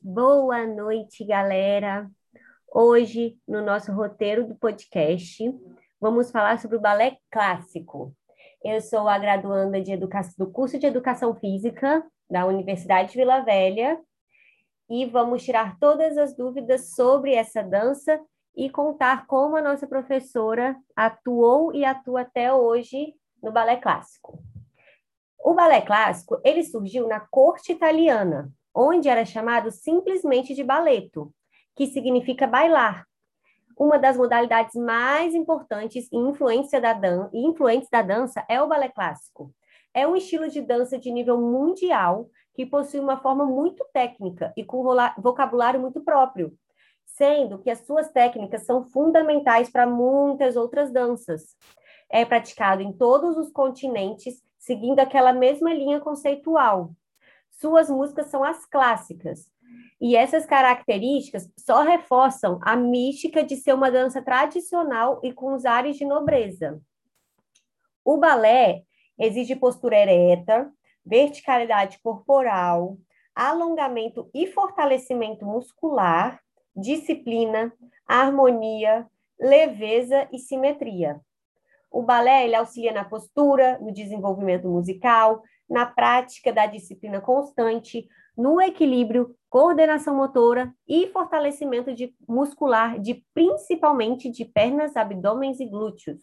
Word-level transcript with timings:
Boa 0.00 0.64
noite, 0.64 1.24
galera. 1.24 2.08
Hoje, 2.72 3.36
no 3.48 3.60
nosso 3.60 3.92
roteiro 3.92 4.46
do 4.46 4.54
podcast, 4.54 5.42
vamos 6.00 6.30
falar 6.30 6.60
sobre 6.60 6.76
o 6.76 6.80
balé 6.80 7.18
clássico. 7.28 8.14
Eu 8.62 8.80
sou 8.80 9.08
a 9.08 9.18
graduanda 9.18 9.80
de 9.82 9.90
educação, 9.90 10.34
do 10.38 10.52
curso 10.52 10.78
de 10.78 10.86
Educação 10.86 11.34
Física 11.34 12.06
da 12.30 12.46
Universidade 12.46 13.10
de 13.10 13.18
Vila 13.18 13.40
Velha 13.40 14.00
e 14.88 15.04
vamos 15.04 15.42
tirar 15.42 15.76
todas 15.80 16.16
as 16.16 16.36
dúvidas 16.36 16.94
sobre 16.94 17.34
essa 17.34 17.62
dança 17.62 18.20
e 18.56 18.70
contar 18.70 19.26
como 19.26 19.56
a 19.56 19.62
nossa 19.62 19.86
professora 19.86 20.76
atuou 20.94 21.74
e 21.74 21.84
atua 21.84 22.20
até 22.20 22.52
hoje 22.52 23.14
no 23.42 23.50
balé 23.50 23.76
clássico. 23.76 24.38
O 25.40 25.54
balé 25.54 25.80
clássico, 25.80 26.40
ele 26.44 26.62
surgiu 26.62 27.08
na 27.08 27.18
corte 27.18 27.72
italiana, 27.72 28.52
onde 28.80 29.08
era 29.08 29.24
chamado 29.24 29.72
simplesmente 29.72 30.54
de 30.54 30.62
balletto, 30.62 31.34
que 31.74 31.88
significa 31.88 32.46
bailar. 32.46 33.04
Uma 33.76 33.98
das 33.98 34.16
modalidades 34.16 34.76
mais 34.76 35.34
importantes 35.34 36.08
e 36.12 36.80
da 36.80 36.92
dan 36.92 37.28
influentes 37.34 37.90
da 37.90 38.02
dança 38.02 38.44
é 38.48 38.62
o 38.62 38.68
balé 38.68 38.88
clássico. 38.88 39.52
É 39.92 40.06
um 40.06 40.14
estilo 40.14 40.48
de 40.48 40.62
dança 40.62 40.96
de 40.96 41.10
nível 41.10 41.40
mundial 41.40 42.30
que 42.54 42.64
possui 42.64 43.00
uma 43.00 43.20
forma 43.20 43.44
muito 43.44 43.84
técnica 43.92 44.52
e 44.56 44.64
com 44.64 44.84
vocabulário 45.18 45.80
muito 45.80 46.00
próprio, 46.00 46.56
sendo 47.04 47.58
que 47.58 47.70
as 47.70 47.84
suas 47.84 48.12
técnicas 48.12 48.64
são 48.64 48.84
fundamentais 48.84 49.68
para 49.68 49.88
muitas 49.88 50.54
outras 50.54 50.92
danças. 50.92 51.56
É 52.08 52.24
praticado 52.24 52.80
em 52.80 52.92
todos 52.92 53.36
os 53.36 53.50
continentes, 53.50 54.40
seguindo 54.56 55.00
aquela 55.00 55.32
mesma 55.32 55.74
linha 55.74 55.98
conceitual. 55.98 56.92
Suas 57.60 57.90
músicas 57.90 58.26
são 58.28 58.44
as 58.44 58.64
clássicas, 58.64 59.50
e 60.00 60.14
essas 60.14 60.46
características 60.46 61.50
só 61.58 61.82
reforçam 61.82 62.60
a 62.62 62.76
mística 62.76 63.42
de 63.42 63.56
ser 63.56 63.74
uma 63.74 63.90
dança 63.90 64.22
tradicional 64.22 65.20
e 65.24 65.32
com 65.32 65.52
os 65.54 65.64
ares 65.64 65.96
de 65.96 66.04
nobreza. 66.04 66.80
O 68.04 68.16
balé 68.16 68.84
exige 69.18 69.56
postura 69.56 69.96
ereta, 69.96 70.70
verticalidade 71.04 71.98
corporal, 72.00 72.96
alongamento 73.34 74.30
e 74.32 74.46
fortalecimento 74.46 75.44
muscular, 75.44 76.40
disciplina, 76.76 77.72
harmonia, 78.06 79.04
leveza 79.38 80.28
e 80.32 80.38
simetria. 80.38 81.20
O 81.90 82.02
balé 82.02 82.44
ele 82.44 82.54
auxilia 82.54 82.92
na 82.92 83.04
postura, 83.04 83.78
no 83.80 83.92
desenvolvimento 83.92 84.68
musical, 84.68 85.42
na 85.68 85.86
prática 85.86 86.52
da 86.52 86.66
disciplina 86.66 87.20
constante, 87.20 88.08
no 88.36 88.60
equilíbrio, 88.60 89.34
coordenação 89.50 90.14
motora 90.14 90.72
e 90.86 91.08
fortalecimento 91.08 91.92
de 91.94 92.14
muscular 92.28 92.98
de 92.98 93.24
principalmente 93.34 94.30
de 94.30 94.44
pernas, 94.44 94.96
abdômenes 94.96 95.58
e 95.60 95.66
glúteos. 95.66 96.22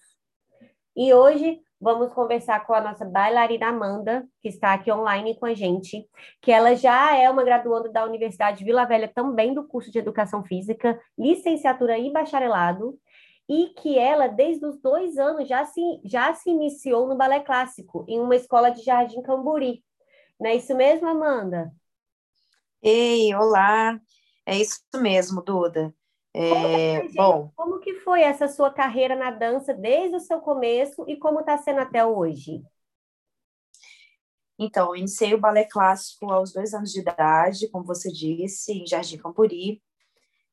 E 0.96 1.14
hoje 1.14 1.60
vamos 1.80 2.14
conversar 2.14 2.66
com 2.66 2.74
a 2.74 2.80
nossa 2.80 3.04
bailarina 3.04 3.68
Amanda, 3.68 4.26
que 4.42 4.48
está 4.48 4.74
aqui 4.74 4.90
online 4.92 5.38
com 5.38 5.46
a 5.46 5.54
gente, 5.54 6.08
que 6.42 6.52
ela 6.52 6.74
já 6.74 7.16
é 7.18 7.30
uma 7.30 7.44
graduanda 7.44 7.90
da 7.90 8.06
Universidade 8.06 8.60
de 8.60 8.64
Vila 8.64 8.86
Velha, 8.86 9.12
também 9.14 9.54
do 9.54 9.68
curso 9.68 9.92
de 9.92 10.00
Educação 10.00 10.44
Física, 10.46 11.00
licenciatura 11.18 11.98
e 11.98 12.12
bacharelado, 12.12 12.98
e 13.48 13.70
que 13.70 13.98
ela, 13.98 14.28
desde 14.28 14.66
os 14.66 14.80
dois 14.82 15.18
anos, 15.18 15.48
já 15.48 15.66
se, 15.66 15.82
já 16.04 16.34
se 16.34 16.50
iniciou 16.50 17.08
no 17.08 17.16
balé 17.16 17.40
clássico, 17.40 18.04
em 18.08 18.20
uma 18.20 18.36
escola 18.36 18.70
de 18.70 18.84
Jardim 18.84 19.22
Camburi. 19.22 19.84
Não 20.40 20.50
é 20.50 20.56
isso 20.56 20.76
mesmo, 20.76 21.08
Amanda? 21.08 21.72
Ei, 22.82 23.34
olá. 23.34 24.00
É 24.46 24.58
isso 24.58 24.80
mesmo, 24.96 25.42
Duda. 25.42 25.94
É, 26.34 27.02
gente, 27.02 27.16
bom, 27.16 27.50
como 27.56 27.80
que 27.80 27.94
foi 28.02 28.22
essa 28.22 28.48
sua 28.48 28.70
carreira 28.70 29.16
na 29.16 29.32
dança 29.32 29.74
desde 29.74 30.18
o 30.18 30.20
seu 30.20 30.42
começo 30.42 31.06
e 31.08 31.16
como 31.16 31.40
está 31.40 31.58
sendo 31.58 31.80
até 31.80 32.06
hoje? 32.06 32.62
Então, 34.60 34.90
eu 34.90 34.96
iniciei 34.98 35.34
o 35.34 35.40
balé 35.40 35.66
clássico 35.66 36.32
aos 36.32 36.52
dois 36.52 36.74
anos 36.74 36.92
de 36.92 37.00
idade, 37.00 37.70
como 37.70 37.86
você 37.86 38.12
disse, 38.12 38.74
em 38.74 38.86
Jardim 38.86 39.18
Campuri. 39.18 39.82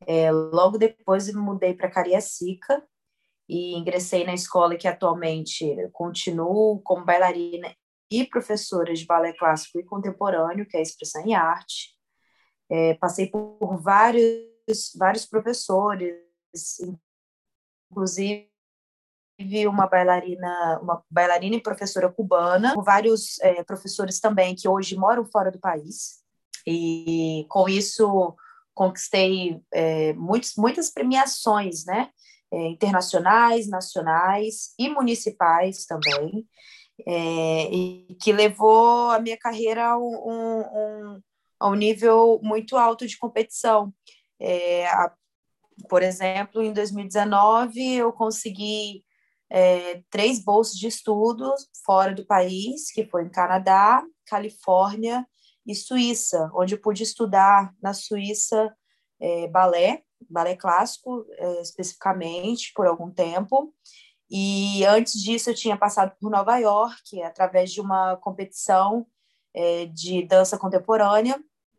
É, 0.07 0.31
logo 0.31 0.79
depois, 0.79 1.29
eu 1.29 1.41
mudei 1.41 1.75
para 1.75 1.91
Cariacica 1.91 2.83
e 3.49 3.75
ingressei 3.77 4.25
na 4.25 4.35
escola 4.35 4.77
que 4.77 4.89
atualmente 4.89 5.77
continuo 5.93 6.81
como 6.83 7.05
bailarina 7.05 7.75
e 8.11 8.27
professora 8.27 8.93
de 8.93 9.07
balé 9.07 9.33
clássico 9.33 9.79
e 9.79 9.85
contemporâneo, 9.85 10.67
que 10.67 10.77
é 10.77 10.81
a 10.81 10.83
Expressão 10.83 11.25
em 11.25 11.35
Arte. 11.35 11.97
É, 12.71 12.95
passei 12.95 13.27
por 13.27 13.77
vários, 13.81 14.93
vários 14.97 15.27
professores, 15.27 16.15
inclusive 17.91 18.51
uma 19.67 19.87
bailarina, 19.87 20.79
uma 20.81 21.03
bailarina 21.11 21.57
e 21.57 21.63
professora 21.63 22.11
cubana, 22.11 22.75
vários 22.83 23.41
é, 23.41 23.63
professores 23.65 24.21
também 24.21 24.55
que 24.55 24.69
hoje 24.69 24.97
moram 24.97 25.25
fora 25.25 25.51
do 25.51 25.59
país. 25.59 26.23
E 26.67 27.45
com 27.49 27.69
isso 27.69 28.37
conquistei 28.75 29.61
é, 29.73 30.13
muitos, 30.15 30.55
muitas 30.57 30.91
premiações, 30.91 31.85
né? 31.85 32.11
É, 32.51 32.69
internacionais, 32.69 33.67
nacionais 33.67 34.75
e 34.79 34.87
municipais 34.91 35.87
também, 35.87 36.47
é, 37.07 37.75
e 37.75 38.15
que 38.21 38.31
levou 38.31 39.11
a 39.11 39.19
minha 39.19 39.39
carreira 39.39 39.87
a 39.87 39.99
um, 39.99 40.61
um, 40.61 41.21
a 41.59 41.69
um 41.71 41.75
nível 41.75 42.39
muito 42.43 42.77
alto 42.77 43.07
de 43.07 43.17
competição. 43.17 43.91
É, 44.39 44.87
a, 44.87 45.11
por 45.89 46.03
exemplo, 46.03 46.63
em 46.63 46.75
2019, 46.75 47.95
eu 47.95 48.13
consegui 48.13 49.03
é, 49.51 50.03
três 50.11 50.39
bolsas 50.45 50.75
de 50.75 50.89
estudos 50.89 51.69
fora 51.87 52.15
do 52.15 52.27
país, 52.27 52.93
que 52.93 53.07
foi 53.07 53.25
em 53.25 53.31
Canadá, 53.31 54.03
Califórnia 54.27 55.27
e 55.67 55.75
Suíça, 55.75 56.51
onde 56.55 56.75
eu 56.75 56.81
pude 56.81 57.03
estudar 57.03 57.73
na 57.83 57.95
Suíça 57.95 58.75
é, 59.21 59.47
balé, 59.49 60.03
balé 60.29 60.57
clássico 60.57 61.25
é, 61.31 61.63
especificamente, 61.63 62.73
por 62.75 62.87
algum 62.87 63.11
tempo. 63.11 63.73
E 64.31 64.85
antes 64.87 65.21
disso, 65.21 65.51
eu 65.51 65.55
tinha 65.55 65.77
passado 65.77 66.17
por 66.19 66.31
Nova 66.31 66.57
York, 66.57 67.23
através 67.23 67.71
de 67.71 67.81
uma 67.81 68.17
competição 68.17 69.07
é, 69.55 69.87
de 69.87 70.23
dança 70.27 70.59
contemporânea, 70.59 71.39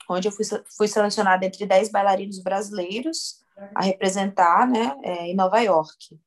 onde 0.09 0.27
eu 0.27 0.31
fui, 0.31 0.45
fui 0.77 0.87
selecionada 0.87 1.45
entre 1.45 1.65
10 1.65 1.89
bailarinos 1.89 2.39
brasileiros 2.41 3.43
a 3.75 3.83
representar 3.83 4.67
né, 4.67 4.95
é, 5.03 5.27
em 5.27 5.35
Nova 5.35 5.59
York. 5.59 6.19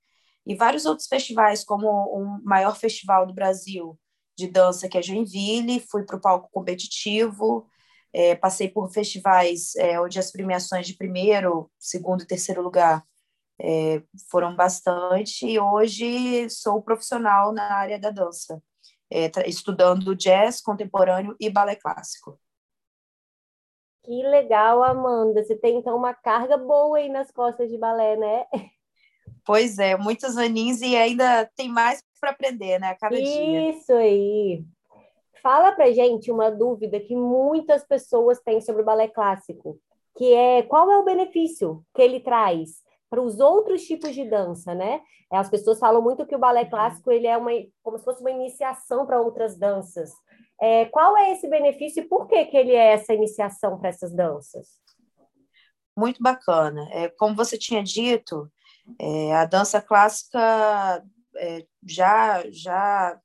E 0.47 0.55
vários 0.55 0.87
outros 0.87 1.09
festivais, 1.09 1.65
como 1.65 1.89
o 1.89 2.41
maior 2.45 2.77
festival 2.77 3.27
do 3.27 3.35
Brasil 3.35 3.99
de 4.37 4.47
dança, 4.47 4.89
que 4.89 4.99
é 4.99 5.03
Joinville, 5.03 5.81
fui 5.81 6.05
para 6.05 6.17
o 6.17 6.21
palco 6.21 6.51
competitivo, 6.53 7.67
é, 8.13 8.35
passei 8.35 8.69
por 8.69 8.91
festivais 8.91 9.75
é, 9.77 10.01
onde 10.01 10.19
as 10.19 10.31
premiações 10.31 10.87
de 10.87 10.95
primeiro, 10.95 11.71
segundo 11.79 12.23
e 12.23 12.27
terceiro 12.27 12.63
lugar 12.63 13.05
é, 13.59 14.03
foram 14.31 14.55
bastante, 14.55 15.47
e 15.47 15.59
hoje 15.59 16.49
sou 16.51 16.83
profissional 16.83 17.53
na 17.53 17.75
área 17.75 17.99
da 17.99 18.11
dança, 18.11 18.63
é, 19.11 19.31
estudando 19.49 20.15
jazz 20.15 20.61
contemporâneo 20.61 21.35
e 21.41 21.51
balé 21.51 21.77
clássico. 21.77 22.39
Que 24.07 24.23
legal, 24.23 24.85
Amanda. 24.85 25.43
Você 25.43 25.57
tem 25.57 25.79
então 25.79 25.97
uma 25.97 26.15
carga 26.15 26.57
boa 26.57 26.99
aí 26.99 27.09
nas 27.09 27.31
costas 27.33 27.69
de 27.69 27.77
balé, 27.77 28.17
né? 28.17 28.47
Pois 29.45 29.79
é, 29.79 29.97
muitos 29.97 30.37
aninhos 30.37 30.81
e 30.83 30.97
ainda 30.97 31.49
tem 31.57 31.69
mais 31.69 32.03
para 32.21 32.31
aprender, 32.31 32.81
né? 32.81 32.89
A 32.89 32.97
cada 32.97 33.19
Isso 33.19 33.33
dia. 33.33 33.71
Isso 33.71 33.93
aí. 33.93 34.65
Fala 35.43 35.73
pra 35.73 35.93
gente 35.93 36.31
uma 36.33 36.51
dúvida 36.51 36.99
que 36.99 37.15
muitas 37.15 37.87
pessoas 37.87 38.41
têm 38.41 38.61
sobre 38.61 38.83
o 38.83 38.85
balé 38.85 39.07
clássico, 39.07 39.79
que 40.17 40.35
é 40.35 40.63
qual 40.63 40.91
é 40.91 40.99
o 40.99 41.05
benefício 41.05 41.85
que 41.95 42.03
ele 42.03 42.21
traz 42.21 42.85
para 43.09 43.23
os 43.23 43.39
outros 43.39 43.83
tipos 43.83 44.15
de 44.15 44.29
dança, 44.29 44.75
né? 44.75 45.01
As 45.31 45.49
pessoas 45.49 45.79
falam 45.79 46.03
muito 46.03 46.27
que 46.27 46.35
o 46.35 46.39
balé 46.39 46.63
uhum. 46.63 46.71
clássico 46.71 47.13
ele 47.13 47.27
é 47.27 47.37
uma 47.37 47.51
como 47.83 47.99
se 47.99 48.05
fosse 48.05 48.21
uma 48.21 48.31
iniciação 48.31 49.07
para 49.07 49.21
outras 49.21 49.57
danças. 49.57 50.11
É, 50.61 50.87
qual 50.87 51.17
é 51.17 51.33
esse 51.33 51.49
benefício 51.49 52.03
e 52.03 52.09
por 52.09 52.27
que, 52.27 52.45
que 52.47 52.57
ele 52.57 52.73
é 52.73 52.93
essa 52.93 53.13
iniciação 53.13 53.79
para 53.79 53.91
essas 53.91 54.13
danças? 54.13 54.69
Muito 55.97 56.23
bacana. 56.23 56.89
É, 56.93 57.09
como 57.09 57.37
você 57.37 57.57
tinha 57.57 57.83
dito, 57.83 58.51
é, 58.99 59.35
a 59.35 59.45
dança 59.45 59.81
clássica 59.81 61.05
é, 61.37 61.67
já, 61.85 62.45
já 62.51 63.21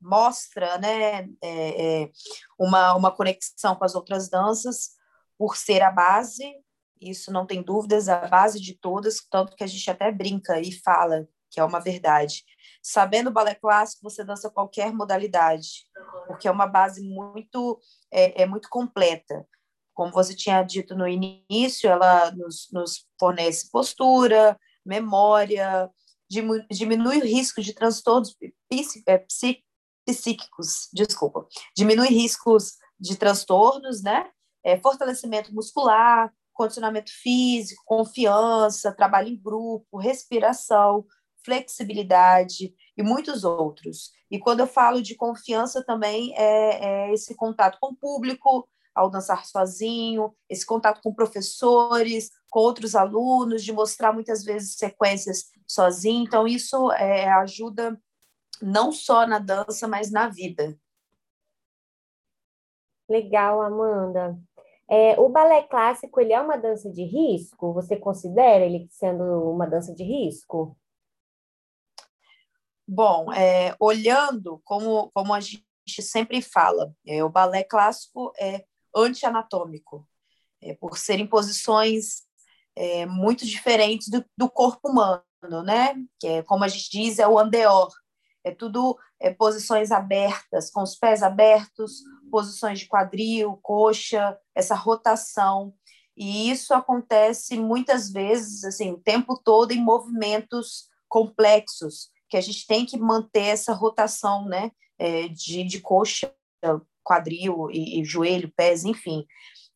mostra 0.00 0.78
né, 0.78 1.28
é, 1.42 2.02
é, 2.02 2.10
uma, 2.58 2.94
uma 2.94 3.10
conexão 3.10 3.74
com 3.74 3.84
as 3.84 3.94
outras 3.94 4.28
danças 4.28 4.90
por 5.38 5.56
ser 5.56 5.82
a 5.82 5.90
base, 5.90 6.44
isso 7.00 7.32
não 7.32 7.46
tem 7.46 7.62
dúvidas, 7.62 8.08
a 8.08 8.28
base 8.28 8.60
de 8.60 8.74
todas, 8.78 9.16
tanto 9.28 9.56
que 9.56 9.64
a 9.64 9.66
gente 9.66 9.90
até 9.90 10.10
brinca 10.12 10.60
e 10.60 10.72
fala 10.72 11.26
que 11.52 11.60
é 11.60 11.64
uma 11.64 11.80
verdade. 11.80 12.44
Sabendo 12.82 13.30
balé 13.30 13.54
clássico, 13.54 14.02
você 14.02 14.24
dança 14.24 14.50
qualquer 14.50 14.92
modalidade, 14.92 15.86
porque 16.26 16.48
é 16.48 16.50
uma 16.50 16.66
base 16.66 17.02
muito 17.02 17.78
é, 18.10 18.42
é 18.42 18.46
muito 18.46 18.68
completa. 18.70 19.46
como 19.92 20.12
você 20.12 20.34
tinha 20.34 20.62
dito 20.62 20.96
no 20.96 21.06
início, 21.06 21.90
ela 21.90 22.30
nos, 22.30 22.68
nos 22.72 23.06
fornece 23.20 23.70
postura, 23.70 24.58
memória, 24.84 25.90
diminui 26.70 27.18
o 27.18 27.24
risco 27.24 27.60
de 27.60 27.74
transtornos 27.74 28.36
é, 29.06 29.18
psíquicos, 30.06 30.88
desculpa, 30.92 31.46
diminui 31.76 32.08
riscos 32.08 32.74
de 32.98 33.16
transtornos, 33.16 34.02
né? 34.02 34.30
É, 34.64 34.78
fortalecimento 34.78 35.52
muscular, 35.52 36.32
condicionamento 36.52 37.10
físico, 37.10 37.82
confiança, 37.84 38.94
trabalho 38.94 39.28
em 39.28 39.36
grupo, 39.36 39.98
respiração, 39.98 41.04
flexibilidade 41.44 42.72
e 42.96 43.02
muitos 43.02 43.44
outros. 43.44 44.12
E 44.30 44.38
quando 44.38 44.60
eu 44.60 44.66
falo 44.66 45.02
de 45.02 45.14
confiança 45.14 45.84
também 45.84 46.32
é, 46.36 47.08
é 47.08 47.12
esse 47.12 47.34
contato 47.34 47.78
com 47.80 47.88
o 47.88 47.96
público, 47.96 48.68
ao 48.94 49.10
dançar 49.10 49.44
sozinho, 49.46 50.34
esse 50.48 50.64
contato 50.64 51.00
com 51.02 51.14
professores, 51.14 52.30
com 52.50 52.60
outros 52.60 52.94
alunos, 52.94 53.64
de 53.64 53.72
mostrar 53.72 54.12
muitas 54.12 54.44
vezes 54.44 54.76
sequências 54.76 55.46
sozinho. 55.66 56.24
Então, 56.24 56.46
isso 56.46 56.92
é, 56.92 57.28
ajuda 57.32 58.00
não 58.60 58.92
só 58.92 59.26
na 59.26 59.38
dança, 59.38 59.88
mas 59.88 60.10
na 60.10 60.28
vida. 60.28 60.78
Legal, 63.08 63.60
Amanda. 63.60 64.38
É, 64.88 65.18
o 65.18 65.28
balé 65.28 65.62
clássico, 65.62 66.20
ele 66.20 66.32
é 66.32 66.40
uma 66.40 66.56
dança 66.56 66.90
de 66.90 67.02
risco? 67.02 67.72
Você 67.72 67.96
considera 67.96 68.64
ele 68.64 68.86
sendo 68.90 69.24
uma 69.50 69.66
dança 69.66 69.94
de 69.94 70.04
risco? 70.04 70.76
Bom, 72.86 73.32
é, 73.32 73.74
olhando 73.80 74.60
como, 74.64 75.10
como 75.14 75.32
a 75.32 75.40
gente 75.40 75.64
sempre 76.02 76.42
fala, 76.42 76.92
é, 77.06 77.24
o 77.24 77.30
balé 77.30 77.64
clássico 77.64 78.32
é 78.38 78.66
anti-anatômico, 78.94 80.06
é, 80.60 80.74
por 80.74 80.96
serem 80.96 81.26
posições 81.26 82.22
é, 82.76 83.06
muito 83.06 83.44
diferentes 83.44 84.08
do, 84.08 84.24
do, 84.36 84.48
corpo 84.48 84.88
humano, 84.88 85.62
né? 85.64 85.94
Que 86.18 86.26
é, 86.26 86.42
como 86.42 86.64
a 86.64 86.68
gente 86.68 86.90
diz, 86.90 87.18
é 87.18 87.26
o 87.26 87.38
andeor. 87.38 87.90
É 88.44 88.50
tudo 88.50 88.98
é, 89.20 89.32
posições 89.32 89.90
abertas, 89.90 90.70
com 90.70 90.82
os 90.82 90.96
pés 90.96 91.22
abertos, 91.22 92.02
posições 92.30 92.80
de 92.80 92.86
quadril, 92.86 93.58
coxa, 93.62 94.36
essa 94.54 94.74
rotação. 94.74 95.74
E 96.16 96.50
isso 96.50 96.74
acontece 96.74 97.58
muitas 97.58 98.10
vezes, 98.10 98.64
assim, 98.64 98.90
o 98.90 98.98
tempo 98.98 99.40
todo 99.42 99.72
em 99.72 99.82
movimentos 99.82 100.88
complexos, 101.08 102.10
que 102.28 102.36
a 102.36 102.40
gente 102.40 102.66
tem 102.66 102.84
que 102.84 102.98
manter 102.98 103.46
essa 103.46 103.72
rotação, 103.72 104.46
né? 104.46 104.70
É, 104.98 105.28
de, 105.28 105.64
de 105.64 105.80
coxa, 105.80 106.32
quadril 107.02 107.68
e, 107.70 108.00
e 108.00 108.04
joelho, 108.04 108.52
pés, 108.56 108.84
enfim. 108.84 109.26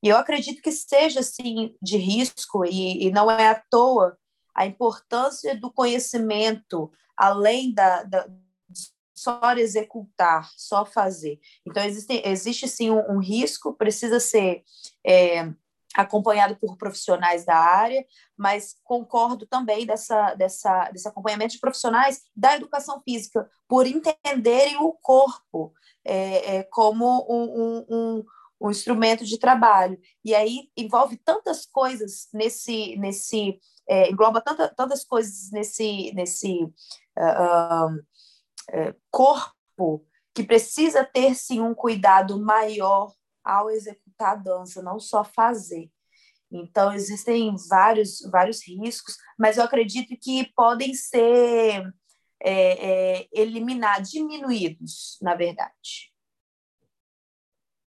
E 0.03 0.09
eu 0.09 0.17
acredito 0.17 0.63
que 0.63 0.71
seja 0.71 1.21
assim 1.21 1.75
de 1.83 1.97
risco 1.97 2.65
e, 2.65 3.07
e, 3.07 3.11
não 3.11 3.31
é 3.31 3.49
à 3.49 3.63
toa 3.71 4.17
a 4.55 4.67
importância 4.67 5.59
do 5.59 5.71
conhecimento 5.71 6.91
além 7.17 7.73
da, 7.73 8.03
da 8.03 8.27
só 9.15 9.41
executar, 9.57 10.51
só 10.57 10.85
fazer. 10.85 11.41
Então 11.67 11.83
existe, 11.83 12.23
existe 12.25 12.69
sim 12.69 12.91
um, 12.91 13.17
um 13.17 13.19
risco, 13.19 13.73
precisa 13.73 14.21
ser 14.21 14.63
é, 15.05 15.51
acompanhado 15.97 16.57
por 16.57 16.77
profissionais 16.77 17.45
da 17.45 17.57
área, 17.57 18.05
mas 18.37 18.77
concordo 18.85 19.47
também 19.47 19.87
dessa, 19.87 20.35
dessa, 20.35 20.91
desse 20.91 21.09
acompanhamento 21.09 21.55
de 21.55 21.61
profissionais 21.61 22.23
da 22.37 22.55
educação 22.55 23.01
física, 23.03 23.49
por 23.67 23.87
entenderem 23.87 24.77
o 24.77 24.93
corpo 24.93 25.73
é, 26.05 26.57
é, 26.57 26.63
como 26.65 27.27
um, 27.29 27.85
um, 27.89 28.25
um, 28.61 28.71
instrumento 28.71 29.25
de 29.25 29.39
trabalho. 29.39 29.99
E 30.23 30.35
aí 30.35 30.71
envolve 30.77 31.17
tantas 31.17 31.65
coisas 31.65 32.29
nesse, 32.33 32.97
nesse 32.97 33.59
é, 33.89 34.11
engloba 34.11 34.41
tanta, 34.41 34.69
tantas 34.69 35.05
coisas 35.05 35.51
nesse, 35.51 36.13
nesse 36.13 36.63
uh, 37.19 38.05
corpo 39.11 40.05
que 40.35 40.43
precisa 40.43 41.05
ter 41.05 41.35
sim 41.35 41.61
um 41.61 41.75
cuidado 41.75 42.39
maior 42.39 43.15
ao 43.47 43.71
executar 43.71 44.33
a 44.33 44.37
dança, 44.37 44.83
não 44.83 44.99
só 44.99 45.23
fazer. 45.25 45.91
Então, 46.51 46.93
existem 46.93 47.55
vários, 47.69 48.21
vários 48.31 48.67
riscos, 48.67 49.17
mas 49.39 49.57
eu 49.57 49.65
acredito 49.65 50.17
que 50.21 50.53
podem 50.55 50.95
ser 50.95 51.93
é, 52.43 53.21
é, 53.21 53.29
eliminados, 53.33 54.11
diminuídos, 54.11 55.19
na 55.23 55.35
verdade. 55.35 56.13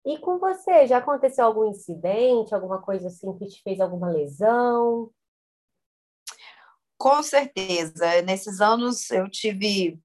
E 0.05 0.19
com 0.19 0.38
você, 0.38 0.87
já 0.87 0.99
aconteceu 0.99 1.44
algum 1.44 1.69
incidente, 1.69 2.55
alguma 2.55 2.81
coisa 2.81 3.08
assim 3.08 3.37
que 3.37 3.47
te 3.47 3.61
fez 3.62 3.81
alguma 3.81 4.08
lesão? 4.08 5.11
Com 6.97 7.23
certeza. 7.23 8.23
Nesses 8.23 8.61
anos 8.61 9.11
eu 9.11 9.29
tive 9.29 10.00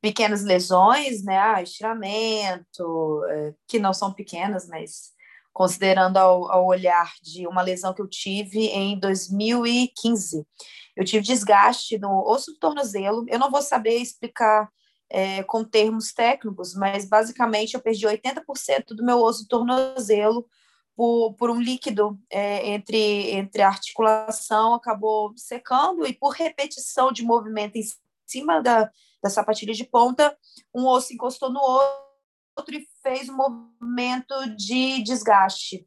pequenas 0.00 0.42
lesões, 0.42 1.22
né? 1.22 1.38
Ah, 1.38 1.62
estiramento, 1.62 3.22
é, 3.28 3.54
que 3.66 3.78
não 3.78 3.92
são 3.92 4.12
pequenas, 4.12 4.68
mas 4.68 5.14
considerando 5.52 6.18
ao, 6.18 6.50
ao, 6.50 6.66
olhar 6.66 7.14
de 7.22 7.46
uma 7.46 7.62
lesão 7.62 7.94
que 7.94 8.02
eu 8.02 8.08
tive 8.08 8.66
em 8.66 8.98
2015. 8.98 10.46
Eu 10.94 11.04
tive 11.04 11.24
desgaste 11.24 11.98
no 11.98 12.22
osso 12.28 12.52
do 12.52 12.58
tornozelo. 12.58 13.24
Eu 13.28 13.38
não 13.38 13.50
vou 13.50 13.62
saber 13.62 13.96
explicar 13.96 14.68
é, 15.08 15.42
com 15.44 15.64
termos 15.64 16.12
técnicos, 16.12 16.74
mas 16.74 17.08
basicamente 17.08 17.74
eu 17.74 17.80
perdi 17.80 18.06
80% 18.06 18.88
do 18.88 19.04
meu 19.04 19.18
osso 19.22 19.44
do 19.44 19.48
tornozelo 19.48 20.46
por, 20.94 21.34
por 21.34 21.50
um 21.50 21.60
líquido 21.60 22.18
é, 22.30 22.68
entre, 22.70 23.30
entre 23.32 23.62
a 23.62 23.68
articulação, 23.68 24.74
acabou 24.74 25.32
secando 25.36 26.06
e 26.06 26.12
por 26.12 26.30
repetição 26.30 27.12
de 27.12 27.22
movimento 27.22 27.76
em 27.76 27.82
cima 28.26 28.62
da, 28.62 28.90
da 29.22 29.30
sapatilha 29.30 29.72
de 29.72 29.84
ponta, 29.84 30.36
um 30.74 30.86
osso 30.86 31.12
encostou 31.12 31.50
no 31.50 31.60
outro 31.60 32.74
e 32.74 32.86
fez 33.02 33.28
um 33.28 33.36
movimento 33.36 34.34
de 34.56 35.02
desgaste. 35.02 35.86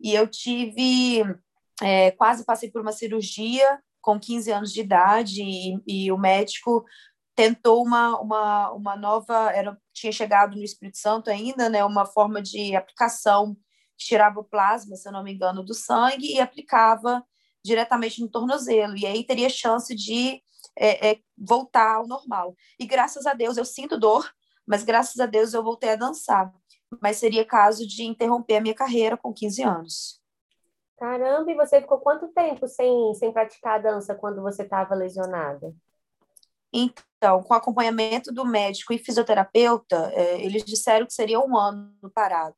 E 0.00 0.14
eu 0.14 0.26
tive, 0.26 1.22
é, 1.82 2.10
quase 2.12 2.44
passei 2.44 2.70
por 2.70 2.80
uma 2.80 2.92
cirurgia 2.92 3.80
com 4.00 4.18
15 4.18 4.50
anos 4.50 4.72
de 4.72 4.80
idade 4.80 5.42
e, 5.42 5.78
e 5.86 6.12
o 6.12 6.18
médico 6.18 6.84
tentou 7.34 7.82
uma, 7.84 8.18
uma, 8.20 8.70
uma 8.72 8.96
nova, 8.96 9.50
era, 9.52 9.76
tinha 9.92 10.12
chegado 10.12 10.56
no 10.56 10.64
Espírito 10.64 10.98
Santo 10.98 11.30
ainda, 11.30 11.68
né, 11.68 11.84
uma 11.84 12.04
forma 12.04 12.42
de 12.42 12.74
aplicação 12.74 13.56
tirava 14.00 14.40
o 14.40 14.44
plasma, 14.44 14.96
se 14.96 15.06
eu 15.06 15.12
não 15.12 15.22
me 15.22 15.32
engano, 15.32 15.62
do 15.62 15.74
sangue 15.74 16.34
e 16.34 16.40
aplicava 16.40 17.22
diretamente 17.62 18.20
no 18.20 18.30
tornozelo. 18.30 18.96
E 18.96 19.06
aí 19.06 19.24
teria 19.24 19.50
chance 19.50 19.94
de 19.94 20.42
é, 20.78 21.10
é, 21.10 21.20
voltar 21.36 21.96
ao 21.96 22.06
normal. 22.06 22.54
E 22.78 22.86
graças 22.86 23.26
a 23.26 23.34
Deus 23.34 23.56
eu 23.56 23.64
sinto 23.64 23.98
dor, 23.98 24.30
mas 24.66 24.82
graças 24.82 25.18
a 25.20 25.26
Deus 25.26 25.54
eu 25.54 25.62
voltei 25.62 25.90
a 25.90 25.96
dançar. 25.96 26.52
Mas 27.00 27.18
seria 27.18 27.44
caso 27.44 27.86
de 27.86 28.02
interromper 28.04 28.56
a 28.56 28.60
minha 28.60 28.74
carreira 28.74 29.16
com 29.16 29.32
15 29.32 29.62
anos. 29.62 30.20
Caramba, 30.98 31.50
e 31.50 31.54
você 31.54 31.80
ficou 31.80 31.98
quanto 31.98 32.28
tempo 32.28 32.68
sem, 32.68 33.14
sem 33.14 33.32
praticar 33.32 33.76
a 33.76 33.82
dança 33.82 34.14
quando 34.14 34.42
você 34.42 34.64
estava 34.64 34.94
lesionada? 34.94 35.74
Então, 36.72 37.42
com 37.42 37.54
acompanhamento 37.54 38.32
do 38.32 38.44
médico 38.44 38.92
e 38.92 38.98
fisioterapeuta, 38.98 40.12
é, 40.14 40.40
eles 40.44 40.62
disseram 40.64 41.06
que 41.06 41.14
seria 41.14 41.40
um 41.40 41.56
ano 41.56 41.92
parado. 42.14 42.56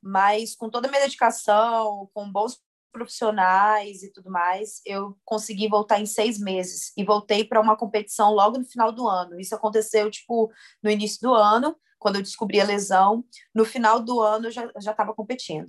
Mas 0.00 0.54
com 0.54 0.70
toda 0.70 0.86
a 0.86 0.90
minha 0.90 1.02
dedicação, 1.02 2.08
com 2.14 2.30
bons 2.30 2.62
profissionais 2.94 4.04
e 4.04 4.12
tudo 4.12 4.30
mais, 4.30 4.80
eu 4.86 5.18
consegui 5.24 5.68
voltar 5.68 6.00
em 6.00 6.06
seis 6.06 6.38
meses 6.38 6.92
e 6.96 7.04
voltei 7.04 7.44
para 7.44 7.60
uma 7.60 7.76
competição 7.76 8.32
logo 8.32 8.56
no 8.56 8.64
final 8.64 8.92
do 8.92 9.08
ano. 9.08 9.38
Isso 9.40 9.54
aconteceu 9.54 10.08
tipo 10.08 10.50
no 10.80 10.88
início 10.88 11.20
do 11.20 11.34
ano, 11.34 11.76
quando 11.98 12.16
eu 12.16 12.22
descobri 12.22 12.60
a 12.60 12.64
lesão. 12.64 13.24
No 13.52 13.64
final 13.64 14.00
do 14.00 14.20
ano 14.20 14.46
eu 14.46 14.50
já 14.52 14.70
já 14.80 14.92
estava 14.92 15.12
competindo. 15.12 15.68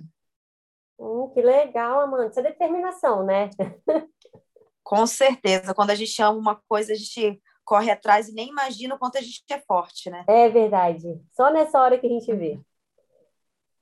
Hum, 0.98 1.28
que 1.34 1.42
legal, 1.42 2.00
Amanda. 2.00 2.28
Isso 2.28 2.40
é 2.40 2.44
determinação, 2.44 3.24
né? 3.24 3.50
Com 4.82 5.04
certeza. 5.04 5.74
Quando 5.74 5.90
a 5.90 5.94
gente 5.96 6.22
ama 6.22 6.38
uma 6.38 6.62
coisa, 6.68 6.92
a 6.92 6.96
gente 6.96 7.42
corre 7.64 7.90
atrás 7.90 8.28
e 8.28 8.32
nem 8.32 8.48
imagina 8.48 8.94
o 8.94 8.98
quanto 8.98 9.18
a 9.18 9.20
gente 9.20 9.42
é 9.50 9.58
forte, 9.58 10.08
né? 10.08 10.24
É 10.28 10.48
verdade. 10.48 11.20
Só 11.32 11.50
nessa 11.50 11.82
hora 11.82 11.98
que 11.98 12.06
a 12.06 12.10
gente 12.10 12.32
vê. 12.32 12.60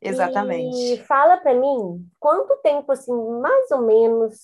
Exatamente. 0.05 0.95
E 0.95 0.99
fala 1.05 1.39
para 1.39 1.55
mim, 1.55 2.07
quanto 2.21 2.57
tempo, 2.63 2.93
assim, 2.93 3.13
mais 3.41 3.71
ou 3.71 3.81
menos, 3.83 4.39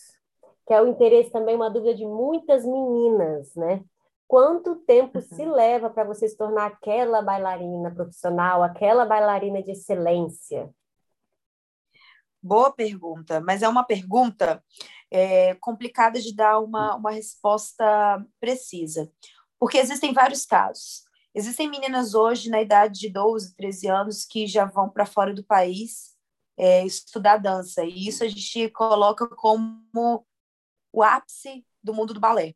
que 0.67 0.73
é 0.73 0.81
o 0.81 0.88
interesse 0.88 1.31
também, 1.31 1.55
uma 1.55 1.71
dúvida 1.71 1.95
de 1.95 2.07
muitas 2.07 2.64
meninas, 2.64 3.55
né? 3.55 3.85
Quanto 4.26 4.76
tempo 4.76 5.19
uhum. 5.19 5.23
se 5.23 5.45
leva 5.45 5.90
para 5.90 6.05
você 6.05 6.29
se 6.29 6.37
tornar 6.37 6.67
aquela 6.67 7.21
bailarina 7.21 7.93
profissional, 7.93 8.62
aquela 8.62 9.05
bailarina 9.05 9.62
de 9.62 9.73
excelência? 9.73 10.71
Boa 12.43 12.73
pergunta, 12.73 13.40
mas 13.40 13.62
é 13.62 13.69
uma 13.69 13.85
pergunta 13.85 14.64
é, 15.11 15.55
complicada 15.57 16.19
de 16.21 16.35
dar 16.35 16.59
uma, 16.61 16.95
uma 16.95 17.11
resposta 17.11 18.25
precisa, 18.38 19.11
porque 19.59 19.76
existem 19.76 20.14
vários 20.14 20.47
casos. 20.47 21.05
Existem 21.34 21.68
meninas 21.70 22.14
hoje 22.14 22.50
na 22.50 22.60
idade 22.60 22.99
de 22.99 23.08
12, 23.08 23.54
13 23.54 23.88
anos 23.88 24.25
que 24.25 24.46
já 24.46 24.64
vão 24.64 24.90
para 24.90 25.06
fora 25.06 25.32
do 25.32 25.44
país 25.44 26.10
é, 26.56 26.84
estudar 26.84 27.38
dança. 27.38 27.84
E 27.84 28.08
isso 28.08 28.25
a 28.25 28.28
gente 28.28 28.68
coloca 28.70 29.28
como 29.28 30.26
o 30.92 31.02
ápice 31.02 31.64
do 31.82 31.94
mundo 31.94 32.12
do 32.12 32.20
balé. 32.20 32.54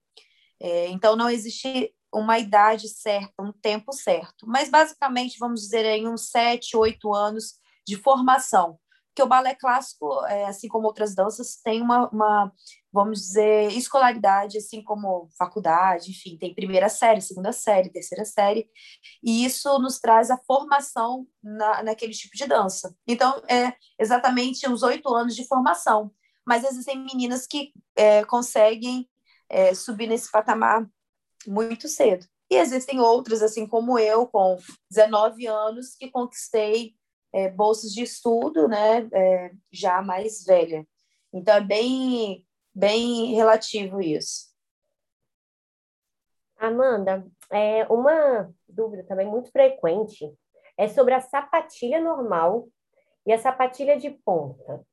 É, 0.60 0.88
então, 0.88 1.16
não 1.16 1.30
existe 1.30 1.94
uma 2.12 2.38
idade 2.38 2.88
certa, 2.88 3.32
um 3.40 3.52
tempo 3.52 3.92
certo. 3.92 4.46
Mas, 4.46 4.68
basicamente, 4.68 5.38
vamos 5.38 5.62
dizer, 5.62 5.84
em 5.86 6.08
uns 6.08 6.30
sete, 6.30 6.76
oito 6.76 7.14
anos 7.14 7.54
de 7.86 7.96
formação. 7.96 8.78
Porque 9.08 9.22
o 9.22 9.28
balé 9.28 9.54
clássico, 9.54 10.24
é, 10.26 10.46
assim 10.46 10.68
como 10.68 10.86
outras 10.86 11.14
danças, 11.14 11.56
tem 11.62 11.80
uma, 11.80 12.08
uma, 12.08 12.52
vamos 12.94 13.18
dizer, 13.18 13.72
escolaridade, 13.72 14.56
assim 14.56 14.80
como 14.80 15.28
faculdade, 15.36 16.12
enfim, 16.12 16.38
tem 16.38 16.54
primeira 16.54 16.88
série, 16.88 17.20
segunda 17.20 17.50
série, 17.50 17.90
terceira 17.90 18.24
série, 18.24 18.70
e 19.20 19.44
isso 19.44 19.76
nos 19.80 19.98
traz 19.98 20.30
a 20.30 20.38
formação 20.38 21.26
na, 21.42 21.82
naquele 21.82 22.12
tipo 22.12 22.36
de 22.36 22.46
dança. 22.46 22.96
Então, 23.04 23.42
é 23.50 23.74
exatamente 23.98 24.68
uns 24.68 24.84
oito 24.84 25.12
anos 25.12 25.34
de 25.34 25.44
formação. 25.44 26.12
Mas 26.46 26.62
existem 26.62 27.04
meninas 27.04 27.48
que 27.48 27.72
é, 27.96 28.24
conseguem 28.24 29.08
é, 29.48 29.74
subir 29.74 30.06
nesse 30.06 30.30
patamar 30.30 30.86
muito 31.48 31.88
cedo. 31.88 32.24
E 32.48 32.56
existem 32.56 33.00
outras, 33.00 33.42
assim 33.42 33.66
como 33.66 33.98
eu, 33.98 34.24
com 34.28 34.56
19 34.88 35.46
anos, 35.48 35.96
que 35.96 36.10
conquistei 36.10 36.94
é, 37.32 37.50
bolsas 37.50 37.90
de 37.90 38.02
estudo, 38.02 38.68
né, 38.68 39.08
é, 39.12 39.50
já 39.72 40.00
mais 40.00 40.44
velha. 40.44 40.86
Então, 41.32 41.56
é 41.56 41.60
bem, 41.60 42.46
bem 42.74 43.34
relativo 43.34 44.00
isso. 44.00 44.52
Amanda, 46.58 47.26
é, 47.50 47.86
uma 47.86 48.52
dúvida 48.68 49.04
também 49.04 49.26
muito 49.26 49.50
frequente 49.50 50.32
é 50.76 50.88
sobre 50.88 51.14
a 51.14 51.20
sapatilha 51.20 52.00
normal 52.00 52.68
e 53.26 53.32
a 53.32 53.38
sapatilha 53.38 53.96
de 53.96 54.10
ponta. 54.10 54.84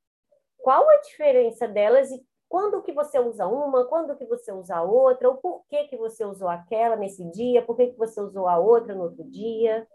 Qual 0.57 0.87
a 0.89 1.01
diferença 1.01 1.67
delas 1.67 2.11
e 2.11 2.23
quando 2.47 2.81
que 2.81 2.91
você 2.91 3.17
usa 3.17 3.47
uma, 3.47 3.85
quando 3.85 4.15
que 4.17 4.25
você 4.25 4.51
usa 4.51 4.75
a 4.75 4.83
outra, 4.83 5.29
ou 5.29 5.37
por 5.37 5.63
que 5.69 5.85
que 5.85 5.95
você 5.95 6.25
usou 6.25 6.49
aquela 6.49 6.97
nesse 6.97 7.23
dia, 7.31 7.65
por 7.65 7.77
que 7.77 7.87
que 7.87 7.97
você 7.97 8.19
usou 8.19 8.45
a 8.47 8.59
outra 8.59 8.93
no 8.93 9.03
outro 9.03 9.23
dia? 9.23 9.87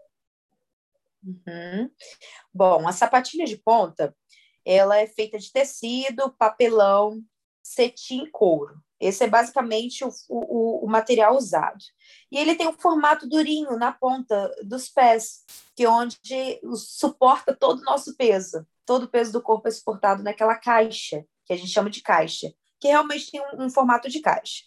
Uhum. 1.23 1.91
Bom, 2.51 2.87
a 2.87 2.91
sapatilha 2.91 3.45
de 3.45 3.57
ponta, 3.57 4.15
ela 4.65 4.97
é 4.97 5.05
feita 5.05 5.37
de 5.37 5.51
tecido, 5.51 6.33
papelão, 6.35 7.21
cetim, 7.67 8.25
couro. 8.31 8.81
Esse 8.99 9.25
é 9.25 9.27
basicamente 9.27 10.03
o, 10.03 10.09
o, 10.29 10.85
o, 10.85 10.89
material 10.89 11.35
usado. 11.35 11.83
E 12.31 12.37
ele 12.37 12.55
tem 12.55 12.67
um 12.67 12.73
formato 12.73 13.27
durinho 13.27 13.77
na 13.77 13.91
ponta 13.91 14.49
dos 14.63 14.89
pés, 14.89 15.43
que 15.75 15.83
é 15.83 15.89
onde 15.89 16.17
suporta 16.75 17.55
todo 17.55 17.79
o 17.79 17.83
nosso 17.83 18.15
peso. 18.15 18.65
Todo 18.85 19.03
o 19.03 19.07
peso 19.07 19.31
do 19.33 19.41
corpo 19.41 19.67
é 19.67 19.71
suportado 19.71 20.23
naquela 20.23 20.55
caixa 20.55 21.23
que 21.45 21.53
a 21.53 21.57
gente 21.57 21.69
chama 21.69 21.89
de 21.89 22.01
caixa, 22.01 22.51
que 22.79 22.87
realmente 22.87 23.29
tem 23.29 23.41
um, 23.41 23.65
um 23.65 23.69
formato 23.69 24.09
de 24.09 24.19
caixa. 24.19 24.63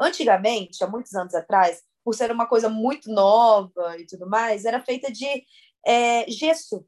Antigamente, 0.00 0.82
há 0.82 0.88
muitos 0.88 1.14
anos 1.14 1.34
atrás, 1.34 1.82
por 2.02 2.14
ser 2.14 2.32
uma 2.32 2.46
coisa 2.46 2.68
muito 2.68 3.10
nova 3.10 3.96
e 3.98 4.06
tudo 4.06 4.28
mais, 4.28 4.64
era 4.64 4.80
feita 4.80 5.12
de 5.12 5.44
é, 5.86 6.28
gesso. 6.30 6.84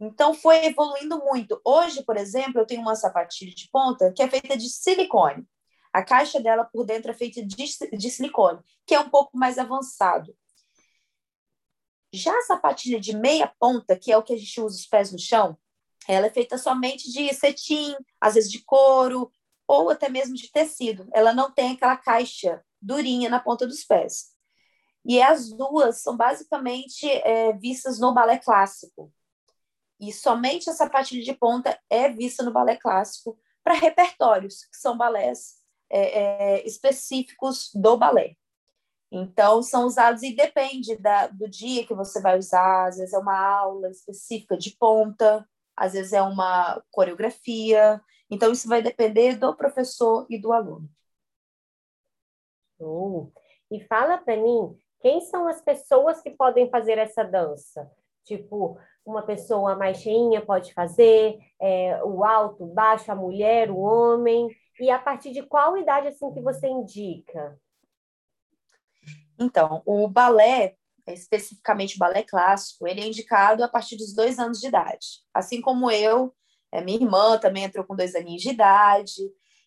Então 0.00 0.32
foi 0.32 0.64
evoluindo 0.64 1.18
muito. 1.18 1.60
Hoje, 1.64 2.02
por 2.02 2.16
exemplo, 2.16 2.60
eu 2.60 2.66
tenho 2.66 2.80
uma 2.80 2.96
sapatilha 2.96 3.54
de 3.54 3.68
ponta 3.70 4.12
que 4.12 4.22
é 4.22 4.28
feita 4.28 4.56
de 4.56 4.68
silicone. 4.68 5.46
A 5.92 6.02
caixa 6.02 6.40
dela 6.40 6.64
por 6.64 6.86
dentro 6.86 7.10
é 7.10 7.14
feita 7.14 7.44
de, 7.44 7.56
de 7.98 8.10
silicone, 8.10 8.60
que 8.86 8.94
é 8.94 9.00
um 9.00 9.10
pouco 9.10 9.36
mais 9.36 9.58
avançado. 9.58 10.34
Já 12.12 12.36
a 12.36 12.42
sapatilha 12.42 12.98
de 12.98 13.14
meia 13.16 13.52
ponta, 13.58 13.96
que 13.96 14.10
é 14.10 14.16
o 14.16 14.22
que 14.22 14.32
a 14.32 14.36
gente 14.36 14.60
usa 14.60 14.76
os 14.76 14.86
pés 14.86 15.12
no 15.12 15.18
chão, 15.18 15.56
ela 16.08 16.26
é 16.26 16.30
feita 16.30 16.56
somente 16.56 17.12
de 17.12 17.32
cetim, 17.34 17.94
às 18.20 18.34
vezes 18.34 18.50
de 18.50 18.64
couro, 18.64 19.30
ou 19.66 19.90
até 19.90 20.08
mesmo 20.08 20.34
de 20.34 20.50
tecido. 20.50 21.08
Ela 21.12 21.32
não 21.34 21.52
tem 21.52 21.72
aquela 21.72 21.96
caixa 21.96 22.64
durinha 22.80 23.28
na 23.28 23.38
ponta 23.38 23.66
dos 23.66 23.84
pés. 23.84 24.30
E 25.04 25.20
as 25.20 25.50
duas 25.50 26.02
são 26.02 26.16
basicamente 26.16 27.08
é, 27.08 27.52
vistas 27.52 27.98
no 27.98 28.12
balé 28.12 28.38
clássico. 28.38 29.12
E 30.00 30.12
somente 30.12 30.70
a 30.70 30.72
sapatilha 30.72 31.22
de 31.22 31.34
ponta 31.34 31.78
é 31.90 32.08
vista 32.08 32.42
no 32.42 32.52
balé 32.52 32.76
clássico 32.76 33.38
para 33.62 33.74
repertórios, 33.74 34.64
que 34.64 34.76
são 34.76 34.96
balés 34.96 35.56
é, 35.90 36.20
é, 36.20 36.66
específicos 36.66 37.70
do 37.74 37.96
balé. 37.96 38.34
Então, 39.12 39.62
são 39.62 39.84
usados 39.86 40.22
e 40.22 40.34
depende 40.34 40.96
da, 40.96 41.26
do 41.26 41.48
dia 41.48 41.84
que 41.84 41.92
você 41.92 42.20
vai 42.20 42.38
usar, 42.38 42.86
às 42.86 42.96
vezes 42.96 43.12
é 43.12 43.18
uma 43.18 43.36
aula 43.36 43.90
específica 43.90 44.56
de 44.56 44.76
ponta, 44.76 45.46
às 45.76 45.92
vezes 45.92 46.12
é 46.12 46.22
uma 46.22 46.80
coreografia. 46.92 48.00
Então, 48.30 48.52
isso 48.52 48.68
vai 48.68 48.80
depender 48.80 49.36
do 49.36 49.54
professor 49.54 50.26
e 50.30 50.38
do 50.38 50.52
aluno. 50.52 50.88
Oh. 52.78 53.30
E 53.70 53.80
fala 53.84 54.16
para 54.16 54.36
mim, 54.36 54.78
quem 55.00 55.20
são 55.22 55.48
as 55.48 55.60
pessoas 55.60 56.22
que 56.22 56.30
podem 56.30 56.70
fazer 56.70 56.96
essa 56.96 57.24
dança? 57.24 57.90
Tipo, 58.24 58.78
uma 59.04 59.22
pessoa 59.22 59.76
mais 59.76 59.98
cheinha 59.98 60.44
pode 60.44 60.72
fazer, 60.74 61.38
é, 61.60 62.02
o 62.04 62.24
alto, 62.24 62.64
o 62.64 62.72
baixo, 62.74 63.10
a 63.10 63.14
mulher, 63.14 63.70
o 63.70 63.78
homem. 63.78 64.48
E 64.78 64.90
a 64.90 64.98
partir 64.98 65.32
de 65.32 65.42
qual 65.42 65.76
idade 65.76 66.08
assim 66.08 66.32
que 66.32 66.40
você 66.40 66.68
indica? 66.68 67.58
Então, 69.38 69.82
o 69.84 70.08
balé 70.08 70.76
especificamente 71.12 71.96
o 71.96 71.98
balé 71.98 72.22
clássico, 72.22 72.86
ele 72.86 73.00
é 73.00 73.06
indicado 73.06 73.64
a 73.64 73.68
partir 73.68 73.96
dos 73.96 74.14
dois 74.14 74.38
anos 74.38 74.60
de 74.60 74.68
idade. 74.68 75.22
Assim 75.32 75.60
como 75.60 75.90
eu, 75.90 76.34
é, 76.72 76.80
minha 76.80 76.98
irmã 76.98 77.38
também 77.38 77.64
entrou 77.64 77.84
com 77.84 77.96
dois 77.96 78.14
aninhos 78.14 78.42
de 78.42 78.50
idade, 78.50 79.22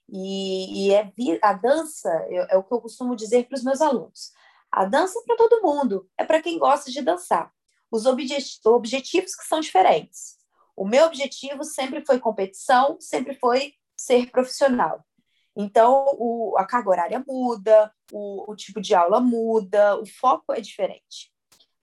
e, 0.10 0.88
e 0.88 0.94
é, 0.94 1.12
a 1.42 1.54
dança 1.54 2.10
é, 2.30 2.56
é 2.56 2.58
o 2.58 2.64
que 2.64 2.74
eu 2.74 2.82
costumo 2.82 3.16
dizer 3.16 3.48
para 3.48 3.56
os 3.56 3.64
meus 3.64 3.82
alunos. 3.82 4.32
A 4.72 4.86
dança 4.86 5.20
é 5.20 5.24
para 5.26 5.38
todo 5.38 5.62
mundo, 5.62 6.10
é 6.18 6.26
para 6.26 6.42
quem 6.42 6.58
gosta 6.58 6.92
de 6.92 7.02
dançar. 7.02 7.52
Os 7.94 8.08
objetivos 8.08 9.36
que 9.36 9.46
são 9.46 9.60
diferentes. 9.60 10.36
O 10.76 10.84
meu 10.84 11.06
objetivo 11.06 11.64
sempre 11.64 12.04
foi 12.04 12.20
competição, 12.20 12.98
sempre 13.00 13.36
foi 13.36 13.76
ser 13.96 14.32
profissional. 14.32 15.06
Então, 15.56 16.08
o, 16.18 16.56
a 16.58 16.66
carga 16.66 16.90
horária 16.90 17.24
muda, 17.28 17.94
o, 18.12 18.52
o, 18.52 18.56
tipo 18.56 18.82
de 18.82 18.96
aula 18.96 19.20
muda, 19.20 19.96
o 20.00 20.08
foco 20.08 20.52
é 20.52 20.60
diferente. 20.60 21.32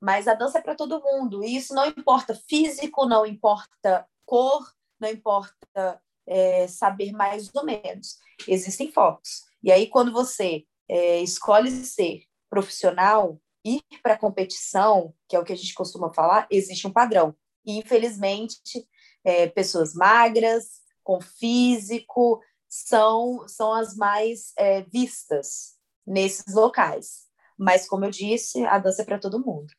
Mas 0.00 0.26
a 0.26 0.34
dança 0.34 0.58
é 0.58 0.60
para 0.60 0.74
todo 0.74 1.00
mundo, 1.00 1.44
e 1.44 1.54
isso 1.56 1.72
não 1.74 1.86
importa 1.86 2.34
físico, 2.34 3.06
não 3.06 3.24
importa 3.24 4.04
cor, 4.26 4.68
não 4.98 5.08
importa 5.08 6.02
é, 6.26 6.66
saber 6.66 7.12
mais 7.12 7.54
ou 7.54 7.64
menos. 7.64 8.18
Existem 8.48 8.90
focos. 8.90 9.44
E 9.62 9.70
aí, 9.70 9.86
quando 9.86 10.10
você 10.10 10.64
é, 10.88 11.20
escolhe 11.20 11.70
ser 11.70 12.24
profissional, 12.48 13.40
ir 13.64 13.82
para 14.02 14.14
a 14.14 14.18
competição, 14.18 15.14
que 15.28 15.36
é 15.36 15.38
o 15.38 15.44
que 15.44 15.52
a 15.52 15.56
gente 15.56 15.74
costuma 15.74 16.12
falar, 16.12 16.46
existe 16.50 16.86
um 16.86 16.92
padrão. 16.92 17.34
E, 17.64 17.78
infelizmente, 17.78 18.88
é, 19.24 19.46
pessoas 19.46 19.94
magras, 19.94 20.80
com 21.02 21.20
físico, 21.20 22.40
são, 22.68 23.46
são 23.48 23.72
as 23.72 23.96
mais 23.96 24.52
é, 24.56 24.82
vistas 24.82 25.78
nesses 26.06 26.54
locais. 26.54 27.28
Mas, 27.58 27.86
como 27.86 28.04
eu 28.04 28.10
disse, 28.10 28.64
a 28.64 28.78
dança 28.78 29.02
é 29.02 29.04
para 29.04 29.18
todo 29.18 29.44
mundo. 29.44 29.72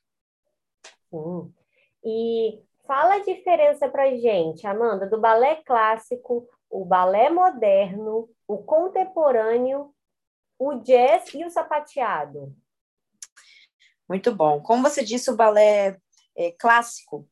Sim. 1.09 1.53
E 2.03 2.61
fala 2.85 3.15
a 3.15 3.23
diferença 3.23 3.89
para 3.89 4.15
gente, 4.15 4.67
Amanda, 4.67 5.07
do 5.07 5.19
balé 5.19 5.55
clássico, 5.63 6.47
o 6.69 6.85
balé 6.85 7.29
moderno, 7.29 8.29
o 8.47 8.57
contemporâneo, 8.59 9.93
o 10.57 10.75
jazz 10.75 11.33
e 11.33 11.43
o 11.43 11.49
sapateado. 11.49 12.55
Muito 14.11 14.35
bom. 14.35 14.59
Como 14.59 14.83
você 14.83 15.05
disse, 15.05 15.31
o 15.31 15.37
balé 15.37 15.97
é, 16.35 16.51
clássico 16.59 17.25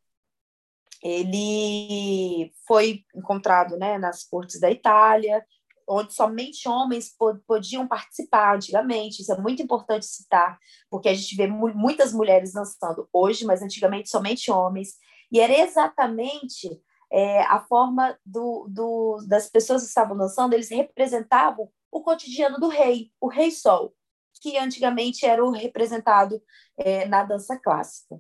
ele 1.04 2.54
foi 2.66 3.04
encontrado 3.14 3.76
né, 3.76 3.98
nas 3.98 4.24
cortes 4.24 4.62
da 4.62 4.72
Itália, 4.72 5.46
onde 5.86 6.14
somente 6.14 6.70
homens 6.70 7.14
podiam 7.46 7.86
participar 7.86 8.56
antigamente. 8.56 9.22
Isso 9.22 9.34
é 9.34 9.38
muito 9.38 9.62
importante 9.62 10.06
citar, 10.06 10.58
porque 10.90 11.10
a 11.10 11.14
gente 11.14 11.36
vê 11.36 11.48
muitas 11.48 12.14
mulheres 12.14 12.54
dançando 12.54 13.10
hoje, 13.12 13.44
mas 13.44 13.62
antigamente 13.62 14.10
somente 14.10 14.50
homens. 14.50 14.94
E 15.30 15.42
era 15.42 15.60
exatamente 15.60 16.82
é, 17.12 17.42
a 17.42 17.60
forma 17.60 18.18
do, 18.26 18.68
do, 18.70 19.18
das 19.28 19.50
pessoas 19.50 19.82
que 19.82 19.90
estavam 19.90 20.16
dançando, 20.16 20.54
eles 20.54 20.70
representavam 20.70 21.70
o 21.92 22.02
cotidiano 22.02 22.58
do 22.58 22.70
rei, 22.70 23.12
o 23.20 23.28
rei 23.28 23.52
sol, 23.52 23.94
que 24.40 24.58
antigamente 24.58 25.26
era 25.26 25.44
o 25.44 25.52
representado 25.52 26.42
é, 26.78 27.06
na 27.06 27.24
dança 27.24 27.58
clássica 27.58 28.18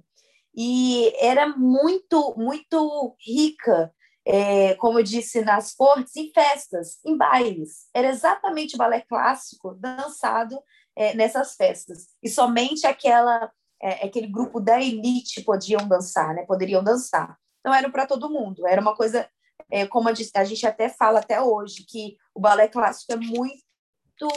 e 0.55 1.13
era 1.19 1.47
muito, 1.47 2.35
muito 2.37 3.15
rica, 3.25 3.93
é, 4.25 4.75
como 4.75 4.99
eu 4.99 5.03
disse, 5.03 5.41
nas 5.41 5.73
cortes, 5.73 6.15
em 6.15 6.31
festas, 6.33 6.99
em 7.05 7.17
bailes. 7.17 7.87
Era 7.93 8.09
exatamente 8.09 8.75
o 8.75 8.77
balé 8.77 9.01
clássico 9.01 9.73
dançado 9.75 10.61
é, 10.95 11.13
nessas 11.13 11.55
festas. 11.55 12.07
E 12.21 12.29
somente 12.29 12.85
aquela, 12.85 13.51
é, 13.81 14.05
aquele 14.05 14.27
grupo 14.27 14.59
da 14.59 14.81
elite 14.81 15.41
podiam 15.43 15.87
dançar, 15.87 16.33
né? 16.35 16.45
poderiam 16.45 16.83
dançar. 16.83 17.37
Não 17.63 17.73
era 17.73 17.89
para 17.89 18.05
todo 18.05 18.29
mundo, 18.29 18.67
era 18.67 18.81
uma 18.81 18.95
coisa 18.95 19.29
é, 19.71 19.85
como 19.85 20.09
a 20.09 20.13
gente 20.43 20.65
até 20.65 20.89
fala 20.89 21.19
até 21.19 21.41
hoje, 21.41 21.85
que 21.87 22.17
o 22.33 22.39
balé 22.39 22.67
clássico 22.67 23.13
é 23.13 23.17
muito 23.17 24.27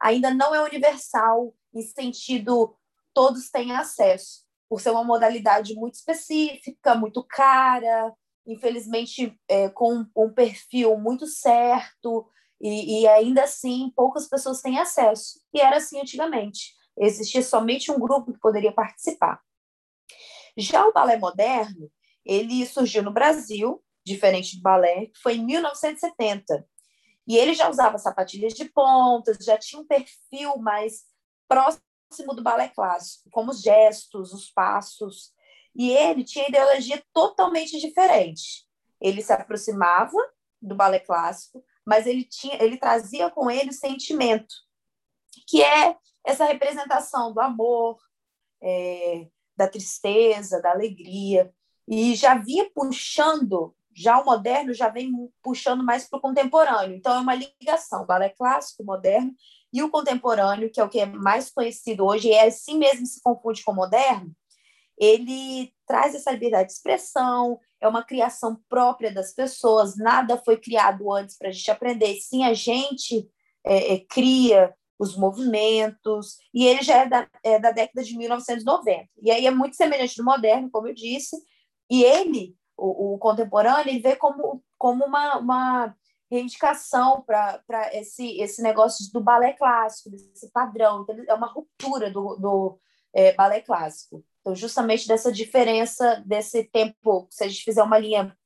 ainda 0.00 0.32
não 0.32 0.54
é 0.54 0.62
universal 0.62 1.54
em 1.74 1.82
sentido 1.82 2.74
todos 3.14 3.50
têm 3.50 3.72
acesso, 3.72 4.44
por 4.68 4.80
ser 4.80 4.90
uma 4.90 5.04
modalidade 5.04 5.74
muito 5.74 5.94
específica, 5.94 6.94
muito 6.94 7.24
cara, 7.24 8.12
infelizmente 8.46 9.36
é, 9.48 9.68
com 9.68 10.06
um 10.16 10.32
perfil 10.32 10.96
muito 10.98 11.26
certo, 11.26 12.28
e, 12.60 13.02
e, 13.02 13.08
ainda 13.08 13.44
assim 13.44 13.92
poucas 13.94 14.28
pessoas 14.28 14.60
têm 14.60 14.78
acesso. 14.78 15.40
E 15.54 15.60
era 15.60 15.76
assim 15.76 16.00
antigamente. 16.00 16.74
Existia 16.96 17.42
somente 17.42 17.90
um 17.90 17.98
grupo 17.98 18.32
que 18.32 18.40
poderia 18.40 18.72
participar. 18.72 19.40
Já 20.56 20.84
o 20.86 20.92
balé 20.92 21.16
moderno, 21.16 21.90
ele 22.24 22.66
surgiu 22.66 23.02
no 23.02 23.12
Brasil, 23.12 23.82
diferente 24.04 24.56
do 24.56 24.62
balé, 24.62 25.10
foi 25.22 25.36
em 25.36 25.44
1970. 25.44 26.66
E 27.28 27.36
ele 27.36 27.52
já 27.52 27.68
usava 27.68 27.98
sapatilhas 27.98 28.54
de 28.54 28.64
pontas, 28.64 29.36
já 29.44 29.58
tinha 29.58 29.82
um 29.82 29.86
perfil 29.86 30.56
mais 30.56 31.04
próximo 31.46 32.34
do 32.34 32.42
balé 32.42 32.68
clássico, 32.68 33.28
como 33.30 33.50
os 33.50 33.60
gestos, 33.60 34.32
os 34.32 34.50
passos. 34.50 35.34
E 35.74 35.90
ele 35.90 36.24
tinha 36.24 36.48
ideologia 36.48 37.04
totalmente 37.12 37.78
diferente. 37.78 38.66
Ele 38.98 39.20
se 39.20 39.30
aproximava 39.30 40.16
do 40.60 40.74
balé 40.74 40.98
clássico, 40.98 41.62
mas 41.84 42.06
ele 42.06 42.24
tinha, 42.24 42.60
ele 42.62 42.78
trazia 42.78 43.30
com 43.30 43.50
ele 43.50 43.68
o 43.68 43.74
sentimento, 43.74 44.54
que 45.46 45.62
é 45.62 45.96
essa 46.24 46.46
representação 46.46 47.32
do 47.32 47.40
amor, 47.40 47.98
é, 48.62 49.28
da 49.54 49.68
tristeza, 49.68 50.62
da 50.62 50.70
alegria, 50.70 51.52
e 51.86 52.14
já 52.14 52.36
vinha 52.36 52.70
puxando 52.74 53.74
já 53.98 54.20
o 54.20 54.24
moderno 54.24 54.72
já 54.72 54.88
vem 54.88 55.12
puxando 55.42 55.84
mais 55.84 56.08
para 56.08 56.18
o 56.18 56.22
contemporâneo. 56.22 56.96
Então, 56.96 57.14
é 57.14 57.20
uma 57.20 57.34
ligação, 57.34 58.02
o 58.02 58.06
balé 58.06 58.28
clássico, 58.28 58.84
moderno, 58.84 59.34
e 59.72 59.82
o 59.82 59.90
contemporâneo, 59.90 60.70
que 60.70 60.80
é 60.80 60.84
o 60.84 60.88
que 60.88 61.00
é 61.00 61.06
mais 61.06 61.50
conhecido 61.50 62.06
hoje, 62.06 62.28
e 62.28 62.32
é 62.32 62.46
assim 62.46 62.78
mesmo 62.78 63.04
se 63.06 63.20
confunde 63.20 63.62
com 63.64 63.72
o 63.72 63.74
moderno, 63.74 64.32
ele 64.96 65.72
traz 65.86 66.14
essa 66.14 66.30
liberdade 66.30 66.68
de 66.68 66.74
expressão, 66.74 67.58
é 67.80 67.86
uma 67.86 68.02
criação 68.02 68.58
própria 68.68 69.12
das 69.12 69.32
pessoas, 69.32 69.96
nada 69.96 70.40
foi 70.44 70.56
criado 70.56 71.12
antes 71.12 71.36
para 71.36 71.48
a 71.48 71.52
gente 71.52 71.70
aprender, 71.70 72.14
sim 72.16 72.44
a 72.44 72.54
gente 72.54 73.28
é, 73.64 73.94
é, 73.94 74.00
cria 74.00 74.74
os 74.98 75.16
movimentos, 75.16 76.36
e 76.52 76.66
ele 76.66 76.82
já 76.82 76.96
é 77.02 77.08
da, 77.08 77.28
é 77.44 77.58
da 77.58 77.70
década 77.70 78.02
de 78.02 78.16
1990. 78.16 79.08
E 79.22 79.30
aí 79.30 79.46
é 79.46 79.50
muito 79.50 79.76
semelhante 79.76 80.16
do 80.16 80.24
moderno, 80.24 80.70
como 80.70 80.88
eu 80.88 80.94
disse, 80.94 81.36
e 81.88 82.02
ele 82.02 82.57
o, 82.78 83.14
o 83.14 83.18
contemporâneo, 83.18 83.90
ele 83.90 83.98
vê 83.98 84.14
como, 84.14 84.62
como 84.78 85.04
uma, 85.04 85.36
uma 85.38 85.96
reivindicação 86.30 87.22
para 87.22 87.60
esse, 87.92 88.40
esse 88.40 88.62
negócio 88.62 89.12
do 89.12 89.20
balé 89.20 89.52
clássico, 89.52 90.10
desse 90.10 90.50
padrão. 90.52 91.02
Então, 91.02 91.16
é 91.26 91.34
uma 91.34 91.48
ruptura 91.48 92.10
do, 92.10 92.36
do 92.36 92.78
é, 93.12 93.32
balé 93.34 93.60
clássico. 93.60 94.24
Então, 94.40 94.54
justamente 94.54 95.08
dessa 95.08 95.32
diferença 95.32 96.22
desse 96.24 96.64
tempo, 96.64 97.26
se 97.30 97.44
a 97.44 97.48
gente 97.48 97.64
fizer 97.64 97.82
uma 97.82 97.98
linha 97.98 98.36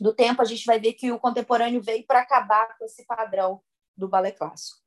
do 0.00 0.14
tempo, 0.14 0.40
a 0.40 0.44
gente 0.44 0.64
vai 0.64 0.78
ver 0.78 0.92
que 0.92 1.10
o 1.10 1.18
contemporâneo 1.18 1.82
veio 1.82 2.06
para 2.06 2.20
acabar 2.20 2.78
com 2.78 2.84
esse 2.84 3.04
padrão 3.04 3.60
do 3.96 4.08
balé 4.08 4.30
clássico. 4.30 4.78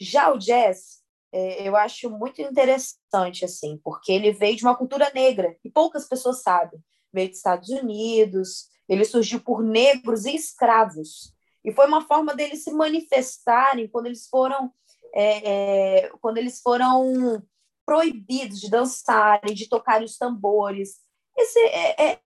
Já 0.00 0.32
o 0.32 0.38
jazz, 0.38 1.02
é, 1.32 1.66
eu 1.66 1.74
acho 1.74 2.10
muito 2.10 2.40
interessante, 2.40 3.44
assim, 3.44 3.78
porque 3.82 4.12
ele 4.12 4.32
veio 4.32 4.56
de 4.56 4.64
uma 4.64 4.76
cultura 4.76 5.10
negra, 5.14 5.56
e 5.64 5.70
poucas 5.70 6.06
pessoas 6.08 6.42
sabem 6.42 6.80
veio 7.16 7.28
dos 7.30 7.38
Estados 7.38 7.68
Unidos, 7.70 8.68
ele 8.88 9.04
surgiu 9.04 9.40
por 9.40 9.62
negros 9.62 10.26
e 10.26 10.36
escravos. 10.36 11.34
E 11.64 11.72
foi 11.72 11.86
uma 11.86 12.06
forma 12.06 12.34
deles 12.34 12.62
se 12.62 12.70
manifestarem 12.70 13.88
quando 13.88 14.06
eles 14.06 14.28
foram, 14.28 14.72
é, 15.12 16.04
é, 16.04 16.10
quando 16.20 16.38
eles 16.38 16.60
foram 16.60 17.42
proibidos 17.84 18.60
de 18.60 18.70
dançarem, 18.70 19.54
de 19.54 19.68
tocar 19.68 20.02
os 20.02 20.16
tambores. 20.16 21.00
Esse 21.36 21.58
é, 21.58 22.12
é, 22.12 22.20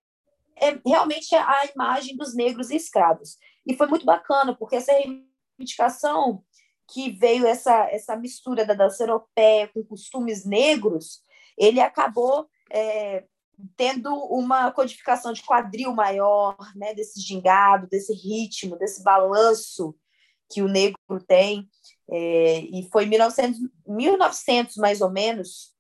é 0.57 0.81
realmente 0.85 1.35
a 1.35 1.67
imagem 1.75 2.17
dos 2.17 2.35
negros 2.35 2.71
e 2.71 2.77
escravos. 2.77 3.39
E 3.67 3.75
foi 3.75 3.87
muito 3.87 4.05
bacana, 4.05 4.55
porque 4.55 4.77
essa 4.77 4.93
reivindicação 4.93 6.43
que 6.93 7.11
veio 7.11 7.47
essa, 7.47 7.89
essa 7.91 8.17
mistura 8.17 8.65
da 8.65 8.75
dança 8.75 9.05
europeia 9.05 9.69
com 9.69 9.85
costumes 9.85 10.45
negros, 10.45 11.23
ele 11.57 11.81
acabou 11.81 12.49
é, 12.71 13.25
tendo 13.77 14.15
uma 14.15 14.71
codificação 14.73 15.33
de 15.33 15.43
quadril 15.43 15.93
maior, 15.93 16.57
né, 16.75 16.95
desse 16.95 17.21
gingado, 17.21 17.87
desse 17.89 18.13
ritmo, 18.13 18.77
desse 18.77 19.03
balanço 19.03 19.95
que 20.51 20.63
o 20.63 20.69
negro 20.69 20.97
tem. 21.27 21.69
É, 22.11 22.59
e 22.61 22.89
foi 22.91 23.05
em 23.05 23.09
1900, 23.09 23.61
1900, 23.87 24.77
mais 24.77 25.01
ou 25.01 25.11
menos, 25.11 25.75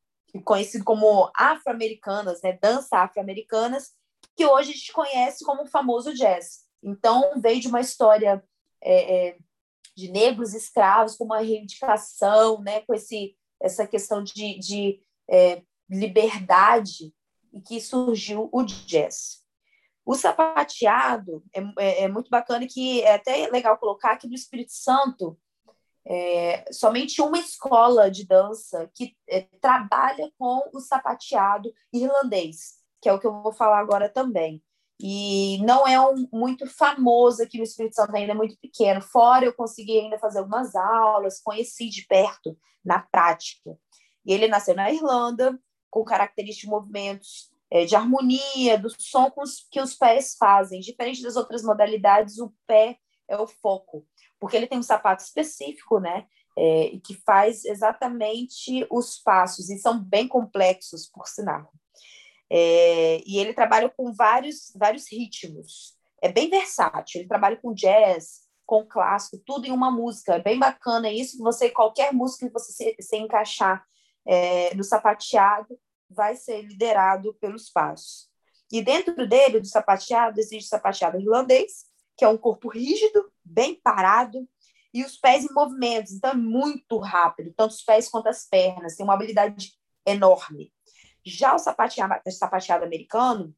conhecido 0.44 0.84
como 0.84 1.30
afro-americanas, 1.34 2.40
né, 2.42 2.58
dança 2.60 2.98
afro-americanas, 2.98 3.90
que 4.36 4.46
hoje 4.46 4.70
a 4.70 4.74
gente 4.74 4.92
conhece 4.92 5.44
como 5.44 5.62
o 5.62 5.66
famoso 5.66 6.14
jazz. 6.14 6.60
Então, 6.82 7.32
veio 7.40 7.60
de 7.60 7.68
uma 7.68 7.80
história 7.80 8.42
é, 8.82 9.28
é, 9.28 9.38
de 9.96 10.10
negros 10.10 10.54
escravos, 10.54 11.16
com 11.16 11.24
uma 11.24 11.40
reivindicação, 11.40 12.60
né, 12.60 12.80
com 12.82 12.94
esse, 12.94 13.36
essa 13.60 13.86
questão 13.86 14.22
de, 14.22 14.58
de 14.58 15.02
é, 15.28 15.62
liberdade 15.90 17.12
e 17.52 17.60
que 17.60 17.80
surgiu 17.80 18.48
o 18.52 18.62
jazz. 18.62 19.40
O 20.04 20.14
sapateado 20.14 21.42
é, 21.54 21.60
é, 21.78 22.04
é, 22.04 22.08
muito 22.08 22.30
bacana 22.30 22.66
que 22.66 23.02
é 23.02 23.14
até 23.14 23.48
legal 23.48 23.78
colocar 23.78 24.16
que 24.16 24.26
no 24.26 24.34
Espírito 24.34 24.72
Santo 24.72 25.38
é, 26.06 26.64
somente 26.72 27.20
uma 27.20 27.38
escola 27.38 28.10
de 28.10 28.26
dança 28.26 28.90
que 28.94 29.16
é, 29.28 29.42
trabalha 29.60 30.30
com 30.38 30.62
o 30.72 30.80
sapateado 30.80 31.72
irlandês, 31.92 32.78
que 33.00 33.08
é 33.08 33.12
o 33.12 33.20
que 33.20 33.26
eu 33.26 33.42
vou 33.42 33.52
falar 33.52 33.78
agora 33.78 34.08
também. 34.08 34.62
E 35.02 35.58
não 35.64 35.86
é 35.88 35.98
um, 35.98 36.28
muito 36.32 36.66
famoso 36.66 37.42
aqui 37.42 37.56
no 37.56 37.64
Espírito 37.64 37.94
Santo, 37.94 38.14
ainda 38.14 38.32
é 38.32 38.34
muito 38.34 38.58
pequeno. 38.60 39.00
Fora 39.00 39.46
eu 39.46 39.54
consegui 39.54 39.98
ainda 39.98 40.18
fazer 40.18 40.40
algumas 40.40 40.74
aulas, 40.74 41.40
conheci 41.40 41.88
de 41.88 42.06
perto, 42.06 42.56
na 42.84 42.98
prática. 42.98 43.78
E 44.26 44.32
ele 44.32 44.46
nasceu 44.48 44.74
na 44.74 44.90
Irlanda, 44.90 45.58
com 45.90 46.04
características 46.04 46.62
de 46.62 46.68
movimentos 46.68 47.50
é, 47.70 47.84
de 47.84 47.94
harmonia, 47.94 48.78
do 48.78 48.90
som 49.00 49.32
que 49.70 49.80
os 49.80 49.94
pés 49.94 50.36
fazem. 50.38 50.80
Diferente 50.80 51.22
das 51.22 51.36
outras 51.36 51.62
modalidades, 51.62 52.38
o 52.38 52.52
pé 52.66 52.98
é 53.28 53.36
o 53.36 53.46
foco, 53.46 54.04
porque 54.40 54.56
ele 54.56 54.66
tem 54.66 54.78
um 54.78 54.82
sapato 54.82 55.22
específico, 55.22 56.00
né? 56.00 56.26
É, 56.58 56.98
que 57.04 57.14
faz 57.24 57.64
exatamente 57.64 58.84
os 58.90 59.18
passos, 59.18 59.70
e 59.70 59.78
são 59.78 60.02
bem 60.02 60.26
complexos, 60.26 61.06
por 61.06 61.26
sinal. 61.28 61.72
É, 62.50 63.22
e 63.24 63.38
ele 63.38 63.54
trabalha 63.54 63.88
com 63.88 64.12
vários, 64.12 64.72
vários 64.74 65.10
ritmos. 65.10 65.96
É 66.20 66.30
bem 66.30 66.50
versátil. 66.50 67.20
Ele 67.20 67.28
trabalha 67.28 67.56
com 67.56 67.72
jazz, 67.72 68.40
com 68.66 68.84
clássico, 68.84 69.40
tudo 69.46 69.66
em 69.66 69.70
uma 69.70 69.90
música. 69.90 70.34
É 70.34 70.42
bem 70.42 70.58
bacana 70.58 71.10
isso. 71.10 71.38
Você 71.38 71.70
qualquer 71.70 72.12
música 72.12 72.46
que 72.46 72.52
você 72.52 72.72
se, 72.72 72.96
se 73.00 73.16
encaixar 73.16 73.84
é, 74.26 74.74
no 74.74 74.84
sapateado 74.84 75.78
vai 76.08 76.36
ser 76.36 76.62
liderado 76.62 77.34
pelos 77.34 77.70
passos. 77.70 78.28
E 78.72 78.82
dentro 78.82 79.28
dele, 79.28 79.60
do 79.60 79.66
sapateado, 79.66 80.38
existe 80.38 80.66
o 80.66 80.68
sapateado 80.68 81.18
irlandês, 81.18 81.86
que 82.16 82.24
é 82.24 82.28
um 82.28 82.36
corpo 82.36 82.68
rígido, 82.68 83.30
bem 83.44 83.74
parado, 83.74 84.48
e 84.92 85.04
os 85.04 85.16
pés 85.16 85.44
em 85.44 85.54
movimentos, 85.54 86.12
então 86.12 86.30
é 86.30 86.34
muito 86.34 86.98
rápido, 86.98 87.54
tanto 87.56 87.72
os 87.72 87.82
pés 87.82 88.08
quanto 88.08 88.28
as 88.28 88.46
pernas, 88.46 88.96
tem 88.96 89.04
uma 89.04 89.14
habilidade 89.14 89.72
enorme. 90.04 90.72
Já 91.24 91.54
o 91.54 91.58
sapateado, 91.58 92.14
sapateado 92.30 92.84
americano, 92.84 93.54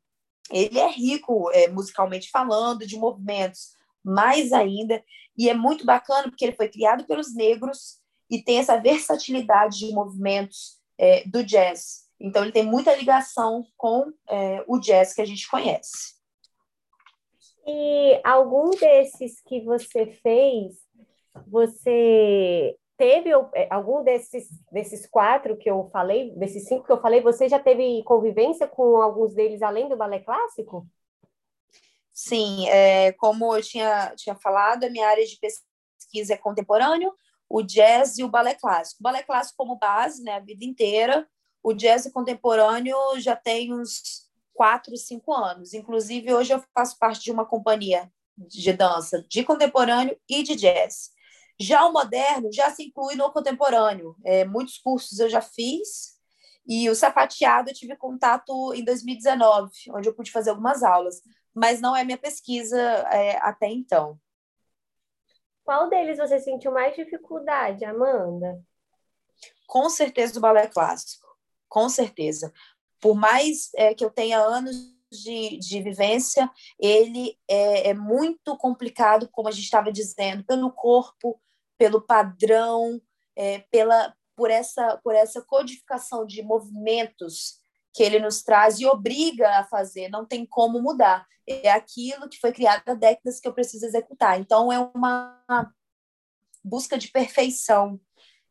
ele 0.51 0.79
é 0.79 0.91
rico 0.91 1.51
é, 1.53 1.69
musicalmente 1.69 2.31
falando, 2.31 2.87
de 2.87 2.97
movimentos, 2.97 3.75
mais 4.05 4.53
ainda, 4.53 5.03
e 5.37 5.49
é 5.49 5.55
muito 5.55 5.85
bacana 5.87 6.29
porque 6.29 6.45
ele 6.45 6.57
foi 6.57 6.69
criado 6.69 7.05
pelos 7.07 7.35
negros 7.35 8.02
e 8.33 8.43
tem 8.43 8.59
essa 8.59 8.81
versatilidade 8.81 9.81
de 9.81 9.93
movimentos 9.93 10.81
é, 10.97 11.23
do 11.29 11.45
jazz. 11.45 12.09
Então, 12.19 12.43
ele 12.43 12.53
tem 12.53 12.65
muita 12.65 12.97
ligação 12.97 13.67
com 13.77 14.11
é, 14.27 14.65
o 14.67 14.79
jazz 14.79 15.13
que 15.13 15.21
a 15.21 15.27
gente 15.27 15.49
conhece. 15.51 16.15
E 17.67 18.21
algum 18.25 18.71
desses 18.71 19.43
que 19.43 19.61
você 19.61 20.07
fez, 20.23 20.73
você 21.47 22.75
teve 22.97 23.31
é, 23.55 23.69
algum 23.71 24.03
desses, 24.03 24.49
desses 24.73 25.07
quatro 25.07 25.57
que 25.59 25.71
eu 25.71 25.91
falei, 25.93 26.31
desses 26.31 26.67
cinco 26.67 26.87
que 26.87 26.93
eu 26.93 27.03
falei, 27.03 27.21
você 27.21 27.51
já 27.51 27.59
teve 27.59 28.03
convivência 28.05 28.67
com 28.67 28.97
alguns 29.03 29.35
deles 29.35 29.61
além 29.61 29.91
do 29.91 29.97
balé 29.97 30.21
clássico? 30.21 30.87
Sim, 32.15 32.67
é, 32.69 33.13
como 33.13 33.55
eu 33.55 33.63
tinha, 33.63 34.15
tinha 34.17 34.35
falado, 34.37 34.85
a 34.85 34.91
minha 34.91 35.07
área 35.07 35.25
de 35.27 35.39
pesquisa 35.39 36.33
é 36.33 36.37
contemporâneo, 36.37 37.13
o 37.53 37.63
jazz 37.63 38.17
e 38.17 38.25
o 38.25 38.29
balé 38.29 38.55
clássico. 38.55 39.01
O 39.01 39.03
balé 39.03 39.23
clássico 39.23 39.59
como 39.59 39.77
base, 39.77 40.23
né, 40.23 40.37
a 40.37 40.41
vida 40.41 40.65
inteira. 40.65 41.29
O 41.63 41.75
jazz 41.75 42.11
contemporâneo 42.11 42.97
já 43.19 43.37
tem 43.37 43.75
uns 43.75 44.27
quatro, 44.55 44.97
cinco 44.97 45.35
anos. 45.35 45.75
Inclusive, 45.75 46.33
hoje 46.33 46.55
eu 46.55 46.65
faço 46.75 46.99
parte 46.99 47.23
de 47.23 47.31
uma 47.31 47.45
companhia 47.45 48.11
de 48.39 48.73
dança 48.73 49.23
de 49.29 49.45
contemporâneo 49.45 50.17
e 50.27 50.43
de 50.43 50.57
jazz. 50.57 51.11
Já 51.61 51.85
o 51.85 51.93
moderno 51.93 52.51
já 52.51 52.71
se 52.71 52.85
inclui 52.85 53.17
no 53.17 53.31
contemporâneo. 53.31 54.17
É, 54.25 54.47
muitos 54.47 54.79
cursos 54.79 55.19
eu 55.19 55.29
já 55.29 55.43
fiz 55.43 56.15
e 56.67 56.89
o 56.89 56.95
sapateado 56.95 57.69
eu 57.69 57.75
tive 57.75 57.95
contato 57.97 58.73
em 58.73 58.83
2019, 58.83 59.71
onde 59.91 60.09
eu 60.09 60.15
pude 60.15 60.31
fazer 60.31 60.51
algumas 60.51 60.83
aulas, 60.83 61.21
mas 61.55 61.83
não 61.83 61.95
é 61.95 62.03
minha 62.03 62.17
pesquisa 62.17 62.81
é, 62.81 63.37
até 63.43 63.69
então. 63.69 64.19
Qual 65.65 65.89
deles 65.89 66.19
você 66.19 66.39
sentiu 66.39 66.73
mais 66.73 66.95
dificuldade, 66.95 67.85
Amanda? 67.85 68.61
Com 69.67 69.89
certeza 69.89 70.39
o 70.39 70.43
balé 70.43 70.67
clássico, 70.67 71.27
com 71.69 71.89
certeza. 71.89 72.53
Por 73.01 73.15
mais 73.15 73.71
é, 73.75 73.95
que 73.95 74.05
eu 74.05 74.11
tenha 74.11 74.39
anos 74.39 74.77
de, 75.11 75.59
de 75.59 75.83
vivência, 75.83 76.51
ele 76.79 77.39
é, 77.49 77.91
é 77.91 77.95
muito 77.95 78.57
complicado, 78.57 79.29
como 79.31 79.49
a 79.49 79.53
gente 79.53 79.65
estava 79.65 79.93
dizendo, 79.93 80.45
pelo 80.45 80.73
corpo, 80.73 81.41
pelo 81.79 82.01
padrão, 82.01 83.01
é, 83.37 83.61
pela, 83.71 84.15
por, 84.37 84.51
essa, 84.51 84.99
por 85.03 85.15
essa 85.15 85.43
codificação 85.43 86.27
de 86.27 86.43
movimentos 86.43 87.62
que 87.93 88.03
ele 88.03 88.19
nos 88.19 88.43
traz 88.43 88.81
e 88.81 88.87
obriga 88.87 89.59
a 89.59 89.65
fazer, 89.65 90.09
não 90.09 90.25
tem 90.25 90.47
como 90.47 90.81
mudar. 90.81 91.27
É 91.47 91.71
aquilo 91.71 92.29
que 92.29 92.39
foi 92.39 92.53
criado 92.53 92.83
há 92.87 92.95
décadas 92.95 93.41
que 93.41 93.47
eu 93.47 93.53
preciso 93.53 93.85
executar. 93.85 94.41
Então, 94.41 94.73
é 94.73 94.79
uma 94.79 95.73
busca 96.65 96.97
de 96.97 97.09
perfeição 97.09 98.01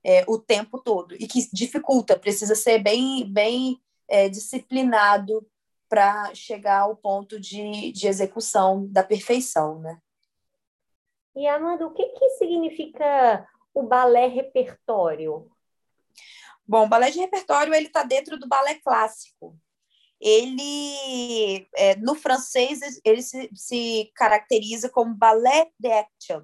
é, 0.04 0.26
o 0.28 0.38
tempo 0.38 0.80
todo 0.80 1.16
e 1.16 1.28
que 1.28 1.48
dificulta, 1.54 2.18
precisa 2.18 2.56
ser 2.56 2.80
bem, 2.80 3.32
bem 3.32 3.80
é, 4.08 4.28
disciplinado 4.28 5.48
para 5.88 6.34
chegar 6.34 6.82
ao 6.82 6.96
ponto 6.96 7.40
de, 7.40 7.92
de 7.92 8.08
execução 8.08 8.88
da 8.88 9.04
perfeição, 9.04 9.80
né? 9.80 10.00
E 11.36 11.48
Amanda, 11.48 11.86
o 11.86 11.94
que, 11.94 12.06
que 12.10 12.30
significa 12.32 13.48
o 13.74 13.84
balé 13.84 14.28
repertório? 14.28 15.50
Bom, 16.68 16.86
o 16.86 16.90
balé 16.90 17.12
de 17.12 17.20
repertório 17.20 17.74
ele 17.74 17.88
está 17.88 18.04
dentro 18.04 18.40
do 18.40 18.48
balé 18.48 18.76
clássico. 18.76 19.58
Ele, 20.20 21.68
é, 21.76 21.96
no 21.96 22.14
francês, 22.14 22.80
ele 23.04 23.24
se, 23.24 23.50
se 23.56 24.12
caracteriza 24.16 24.90
como 24.90 25.16
ballet 25.16 25.72
d'action, 25.80 26.44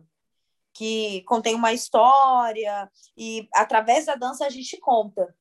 que 0.74 1.22
contém 1.24 1.56
uma 1.56 1.74
história 1.74 2.90
e 3.16 3.48
através 3.54 4.06
da 4.06 4.16
dança 4.16 4.46
a 4.46 4.50
gente 4.50 4.78
conta. 4.78 5.34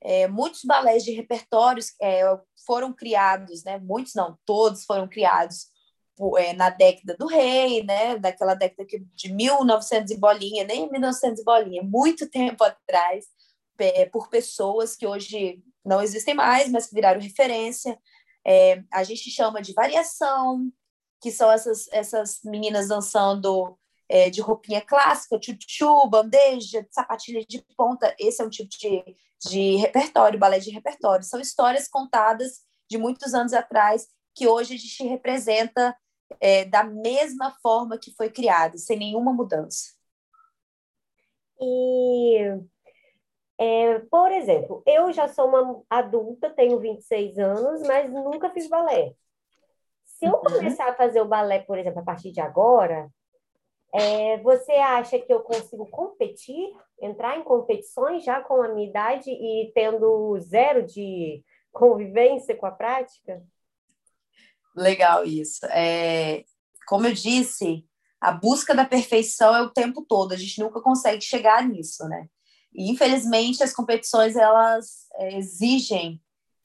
É, 0.00 0.26
muitos 0.26 0.64
balés 0.64 1.04
de 1.04 1.12
repertórios 1.12 1.94
é, 2.00 2.22
foram 2.66 2.92
criados, 2.92 3.62
né? 3.62 3.78
Muitos 3.78 4.14
não, 4.14 4.38
todos 4.44 4.84
foram 4.84 5.06
criados 5.06 5.66
é, 6.38 6.52
na 6.54 6.70
década 6.70 7.16
do 7.16 7.26
rei, 7.26 7.84
né? 7.84 8.18
Daquela 8.18 8.54
década 8.54 8.86
de 9.14 9.32
1900 9.32 10.10
e 10.10 10.16
bolinha, 10.18 10.64
nem 10.64 10.90
1900 10.90 11.40
e 11.40 11.44
bolinha, 11.44 11.82
muito 11.82 12.28
tempo 12.28 12.64
atrás, 12.64 13.26
é, 13.82 14.06
por 14.06 14.28
pessoas 14.28 14.96
que 14.96 15.06
hoje 15.06 15.62
não 15.84 16.00
existem 16.00 16.34
mais, 16.34 16.70
mas 16.70 16.86
que 16.86 16.94
viraram 16.94 17.20
referência. 17.20 17.98
É, 18.46 18.82
a 18.92 19.04
gente 19.04 19.30
chama 19.30 19.60
de 19.60 19.72
variação, 19.72 20.72
que 21.20 21.30
são 21.30 21.50
essas, 21.50 21.88
essas 21.92 22.40
meninas 22.44 22.88
dançando 22.88 23.78
é, 24.08 24.28
de 24.28 24.40
roupinha 24.40 24.80
clássica, 24.80 25.38
tchutchu, 25.38 26.06
bandeja, 26.08 26.86
sapatilha 26.90 27.44
de 27.46 27.64
ponta. 27.76 28.14
Esse 28.18 28.42
é 28.42 28.44
um 28.44 28.50
tipo 28.50 28.68
de, 28.70 29.16
de 29.48 29.76
repertório, 29.76 30.38
balé 30.38 30.58
de 30.58 30.70
repertório. 30.70 31.24
São 31.24 31.40
histórias 31.40 31.88
contadas 31.88 32.60
de 32.90 32.98
muitos 32.98 33.34
anos 33.34 33.52
atrás 33.52 34.06
que 34.34 34.46
hoje 34.46 34.74
a 34.74 34.78
gente 34.78 35.04
representa 35.04 35.96
é, 36.40 36.64
da 36.64 36.84
mesma 36.84 37.56
forma 37.62 37.98
que 37.98 38.14
foi 38.14 38.30
criado, 38.30 38.78
sem 38.78 38.98
nenhuma 38.98 39.32
mudança. 39.32 39.92
E, 41.60 42.58
é, 43.58 43.98
por 44.10 44.32
exemplo, 44.32 44.82
eu 44.86 45.12
já 45.12 45.28
sou 45.28 45.46
uma 45.46 45.82
adulta, 45.88 46.50
tenho 46.50 46.78
26 46.78 47.38
anos, 47.38 47.82
mas 47.82 48.10
nunca 48.10 48.50
fiz 48.50 48.68
balé. 48.68 49.14
Se 50.04 50.26
eu 50.26 50.32
uhum. 50.32 50.40
começar 50.40 50.88
a 50.88 50.94
fazer 50.94 51.20
o 51.20 51.28
balé, 51.28 51.60
por 51.60 51.78
exemplo, 51.78 52.00
a 52.00 52.04
partir 52.04 52.32
de 52.32 52.40
agora, 52.40 53.08
é, 53.94 54.38
você 54.38 54.72
acha 54.72 55.18
que 55.18 55.32
eu 55.32 55.40
consigo 55.40 55.86
competir, 55.86 56.72
entrar 57.00 57.36
em 57.36 57.44
competições 57.44 58.24
já 58.24 58.40
com 58.40 58.62
a 58.62 58.68
minha 58.68 58.88
idade 58.88 59.30
e 59.30 59.70
tendo 59.74 60.38
zero 60.40 60.82
de 60.86 61.44
convivência 61.70 62.56
com 62.56 62.66
a 62.66 62.70
prática? 62.70 63.42
Legal 64.74 65.24
isso. 65.24 65.66
É, 65.66 66.44
como 66.86 67.06
eu 67.06 67.12
disse, 67.12 67.84
a 68.20 68.32
busca 68.32 68.74
da 68.74 68.84
perfeição 68.84 69.54
é 69.54 69.62
o 69.62 69.70
tempo 69.70 70.02
todo. 70.02 70.32
A 70.32 70.36
gente 70.36 70.60
nunca 70.60 70.80
consegue 70.80 71.22
chegar 71.22 71.66
nisso, 71.68 72.08
né? 72.08 72.26
E, 72.74 72.90
infelizmente, 72.90 73.62
as 73.62 73.72
competições 73.72 74.36
elas 74.36 75.06
é, 75.14 75.36
exigem 75.36 76.20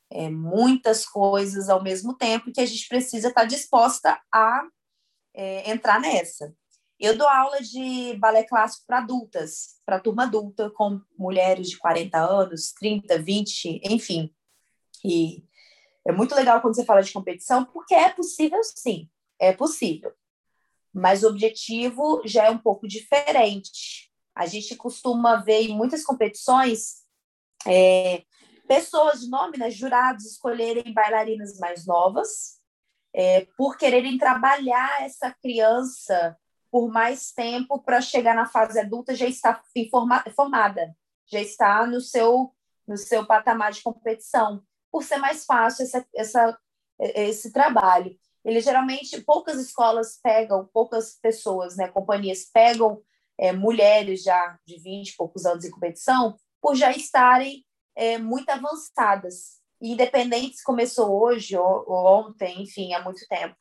é, 0.10 0.30
muitas 0.30 1.06
coisas 1.06 1.70
ao 1.70 1.84
mesmo 1.84 2.14
tempo 2.14 2.52
que 2.52 2.62
a 2.62 2.66
gente 2.66 2.88
precisa 2.88 3.28
estar 3.28 3.46
disposta 3.46 4.20
a 4.34 4.68
é, 5.34 5.70
entrar 5.70 6.00
nessa. 6.00 6.54
Eu 7.00 7.16
dou 7.16 7.28
aula 7.28 7.62
de 7.62 8.16
balé 8.16 8.44
clássico 8.44 8.86
para 8.88 8.98
adultas, 8.98 9.80
para 9.86 10.00
turma 10.00 10.24
adulta, 10.24 10.72
com 10.72 11.00
mulheres 11.18 11.70
de 11.70 11.78
40 11.78 12.18
anos, 12.18 12.72
30, 12.72 13.20
20, 13.20 13.82
enfim. 13.84 14.34
E 15.06 15.44
é 16.08 16.12
muito 16.12 16.34
legal 16.34 16.60
quando 16.60 16.76
você 16.76 16.84
fala 16.84 17.04
de 17.04 17.14
competição, 17.14 17.66
porque 17.66 17.94
é 17.94 18.10
possível 18.10 18.64
sim, 18.64 19.08
é 19.40 19.54
possível. 19.54 20.12
Mas 20.92 21.22
o 21.22 21.28
objetivo 21.28 22.24
já 22.26 22.46
é 22.46 22.50
um 22.50 22.58
pouco 22.58 22.88
diferente. 22.88 24.07
A 24.38 24.46
gente 24.46 24.76
costuma 24.76 25.38
ver 25.38 25.64
em 25.64 25.76
muitas 25.76 26.04
competições 26.04 27.04
é, 27.66 28.24
pessoas 28.68 29.22
de 29.22 29.30
nome, 29.30 29.58
né, 29.58 29.72
jurados, 29.72 30.26
escolherem 30.26 30.94
bailarinas 30.94 31.58
mais 31.58 31.88
novas, 31.88 32.60
é, 33.14 33.48
por 33.58 33.78
quererem 33.78 34.18
trabalhar 34.18 35.04
essa 35.04 35.34
criança 35.42 36.38
por 36.70 36.92
mais 36.92 37.32
tempo 37.32 37.82
para 37.82 38.00
chegar 38.00 38.36
na 38.36 38.46
fase 38.46 38.80
adulta 38.80 39.16
já 39.16 39.26
está 39.26 39.60
formada, 40.36 40.96
já 41.26 41.42
está 41.42 41.88
no 41.88 42.00
seu 42.00 42.54
no 42.88 42.96
seu 42.96 43.26
patamar 43.26 43.74
de 43.74 43.82
competição, 43.82 44.64
por 44.90 45.04
ser 45.04 45.18
mais 45.18 45.44
fácil 45.44 45.84
essa, 45.84 46.08
essa, 46.16 46.58
esse 46.98 47.52
trabalho. 47.52 48.18
Ele 48.46 48.62
geralmente 48.62 49.20
poucas 49.22 49.60
escolas 49.60 50.18
pegam, 50.24 50.70
poucas 50.72 51.20
pessoas, 51.22 51.76
né, 51.76 51.90
companhias 51.90 52.46
pegam 52.46 53.02
é, 53.38 53.54
mulheres 53.54 54.24
já 54.24 54.58
de 54.66 54.78
20 54.80 55.10
e 55.10 55.16
poucos 55.16 55.46
anos 55.46 55.66
em 55.66 55.72
competição 55.72 56.36
por 56.62 56.76
já 56.76 56.92
estarem 56.92 57.66
é, 57.96 58.18
muito 58.18 58.50
avançadas. 58.50 59.58
independente 59.82 60.58
se 60.58 60.64
começou 60.64 61.22
hoje 61.22 61.56
ou, 61.56 61.84
ou 61.88 62.06
ontem, 62.06 62.64
enfim, 62.64 62.94
há 62.94 63.04
muito 63.04 63.26
tempo. 63.28 63.56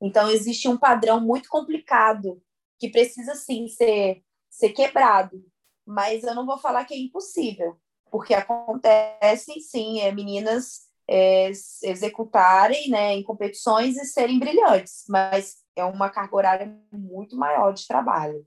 Então, 0.00 0.30
existe 0.30 0.68
um 0.68 0.76
padrão 0.76 1.20
muito 1.20 1.48
complicado 1.48 2.40
que 2.78 2.90
precisa 2.90 3.34
sim 3.34 3.66
ser, 3.68 4.22
ser 4.48 4.70
quebrado. 4.70 5.42
Mas 5.84 6.24
eu 6.24 6.34
não 6.34 6.46
vou 6.46 6.58
falar 6.58 6.84
que 6.84 6.94
é 6.94 6.98
impossível, 6.98 7.76
porque 8.10 8.34
acontece 8.34 9.60
sim, 9.60 10.00
é, 10.00 10.12
meninas 10.12 10.86
é, 11.08 11.48
executarem 11.84 12.90
né, 12.90 13.14
em 13.14 13.22
competições 13.22 13.96
e 13.96 14.04
serem 14.04 14.38
brilhantes, 14.38 15.04
mas 15.08 15.56
é 15.76 15.84
uma 15.84 16.10
carga 16.10 16.36
horária 16.36 16.80
muito 16.92 17.36
maior 17.36 17.72
de 17.72 17.86
trabalho. 17.86 18.46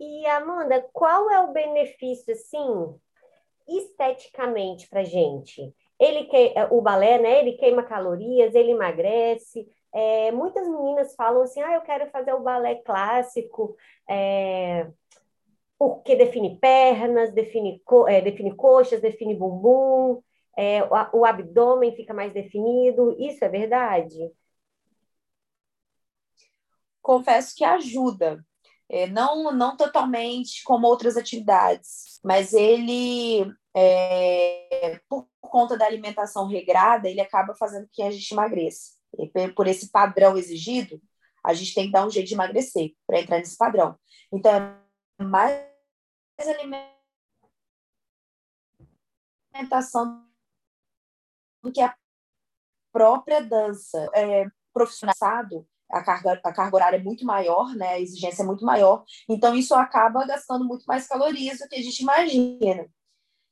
E 0.00 0.26
Amanda, 0.26 0.80
qual 0.94 1.30
é 1.30 1.40
o 1.40 1.52
benefício 1.52 2.32
assim 2.32 2.94
esteticamente 3.68 4.88
para 4.88 5.04
gente? 5.04 5.74
Ele 5.98 6.24
que 6.24 6.54
o 6.70 6.80
balé, 6.80 7.18
né? 7.18 7.40
Ele 7.40 7.52
queima 7.52 7.82
calorias, 7.82 8.54
ele 8.54 8.70
emagrece, 8.70 9.68
é, 9.92 10.32
muitas 10.32 10.66
meninas 10.66 11.14
falam 11.14 11.42
assim: 11.42 11.60
ah, 11.60 11.74
eu 11.74 11.82
quero 11.82 12.10
fazer 12.10 12.32
o 12.32 12.40
balé 12.40 12.76
clássico, 12.76 13.76
é, 14.08 14.88
porque 15.78 16.16
define 16.16 16.58
pernas, 16.58 17.32
define, 17.32 17.80
co 17.84 18.08
é, 18.08 18.20
define 18.22 18.54
coxas, 18.56 19.02
define 19.02 19.34
bumbum, 19.34 20.22
é, 20.56 20.82
o, 20.84 21.20
o 21.20 21.24
abdômen 21.26 21.94
fica 21.94 22.14
mais 22.14 22.32
definido. 22.32 23.16
Isso 23.18 23.44
é 23.44 23.48
verdade? 23.48 24.32
Confesso 27.02 27.54
que 27.56 27.64
ajuda. 27.64 28.42
É, 28.92 29.06
não, 29.06 29.52
não 29.52 29.76
totalmente 29.76 30.64
como 30.64 30.86
outras 30.86 31.16
atividades, 31.16 32.18
mas 32.24 32.52
ele, 32.52 33.46
é, 33.74 35.00
por 35.08 35.28
conta 35.40 35.78
da 35.78 35.86
alimentação 35.86 36.48
regrada, 36.48 37.08
ele 37.08 37.20
acaba 37.20 37.54
fazendo 37.54 37.88
que 37.92 38.02
a 38.02 38.10
gente 38.10 38.32
emagreça 38.32 38.98
por 39.54 39.66
esse 39.66 39.90
padrão 39.90 40.36
exigido, 40.36 41.00
a 41.44 41.54
gente 41.54 41.74
tem 41.74 41.86
que 41.86 41.92
dar 41.92 42.06
um 42.06 42.10
jeito 42.10 42.28
de 42.28 42.34
emagrecer 42.34 42.94
para 43.06 43.20
entrar 43.20 43.38
nesse 43.38 43.56
padrão. 43.56 43.98
Então, 44.32 44.52
é 45.18 45.24
mais 45.24 45.64
alimentação 49.54 50.26
do 51.62 51.72
que 51.72 51.80
a 51.80 51.94
própria 52.92 53.40
dança. 53.40 54.08
É, 54.14 54.46
profissionalizado, 54.72 55.66
a 55.90 56.02
carga, 56.02 56.40
a 56.44 56.52
carga 56.52 56.76
horária 56.76 56.96
é 56.96 57.02
muito 57.02 57.24
maior, 57.24 57.74
né? 57.74 57.88
A 57.90 58.00
exigência 58.00 58.42
é 58.42 58.46
muito 58.46 58.64
maior. 58.64 59.04
Então, 59.28 59.54
isso 59.54 59.74
acaba 59.74 60.24
gastando 60.26 60.64
muito 60.64 60.84
mais 60.84 61.06
calorias 61.06 61.58
do 61.58 61.68
que 61.68 61.76
a 61.76 61.82
gente 61.82 62.00
imagina. 62.00 62.86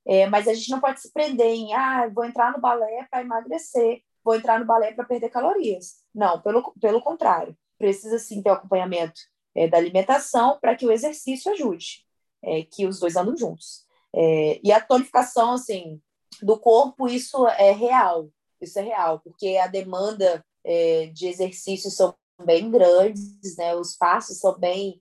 É, 0.07 0.27
mas 0.27 0.48
a 0.48 0.55
gente 0.55 0.70
não 0.70 0.81
pode 0.81 1.01
se 1.01 1.12
prender 1.12 1.46
em, 1.46 1.74
ah, 1.74 2.09
vou 2.14 2.24
entrar 2.24 2.53
no 2.53 2.61
balé 2.61 3.07
para 3.11 3.20
emagrecer, 3.20 4.01
vou 4.24 4.35
entrar 4.35 4.59
no 4.59 4.64
balé 4.64 4.92
para 4.92 5.05
perder 5.05 5.29
calorias. 5.29 5.96
Não, 6.14 6.40
pelo, 6.40 6.72
pelo 6.81 7.03
contrário. 7.03 7.57
Precisa 7.77 8.18
sim 8.18 8.42
ter 8.42 8.51
o 8.51 8.55
acompanhamento 8.55 9.20
é, 9.55 9.68
da 9.68 9.77
alimentação 9.77 10.59
para 10.61 10.74
que 10.74 10.87
o 10.87 10.92
exercício 10.92 11.53
ajude, 11.53 12.05
é, 12.42 12.62
que 12.62 12.87
os 12.87 12.98
dois 13.01 13.16
andam 13.16 13.37
juntos. 13.37 13.85
É, 14.14 14.61
e 14.64 14.72
a 14.72 14.81
tonificação, 14.81 15.53
assim, 15.53 16.01
do 16.42 16.59
corpo, 16.59 17.09
isso 17.09 17.46
é 17.46 17.72
real. 17.72 18.31
Isso 18.61 18.79
é 18.79 18.83
real, 18.83 19.20
porque 19.20 19.57
a 19.57 19.66
demanda 19.66 20.44
é, 20.64 21.07
de 21.07 21.27
exercícios 21.27 21.94
são 21.94 22.14
bem 22.44 22.70
grandes, 22.70 23.57
né? 23.57 23.74
Os 23.74 23.96
passos 23.96 24.38
são 24.38 24.59
bem 24.59 25.01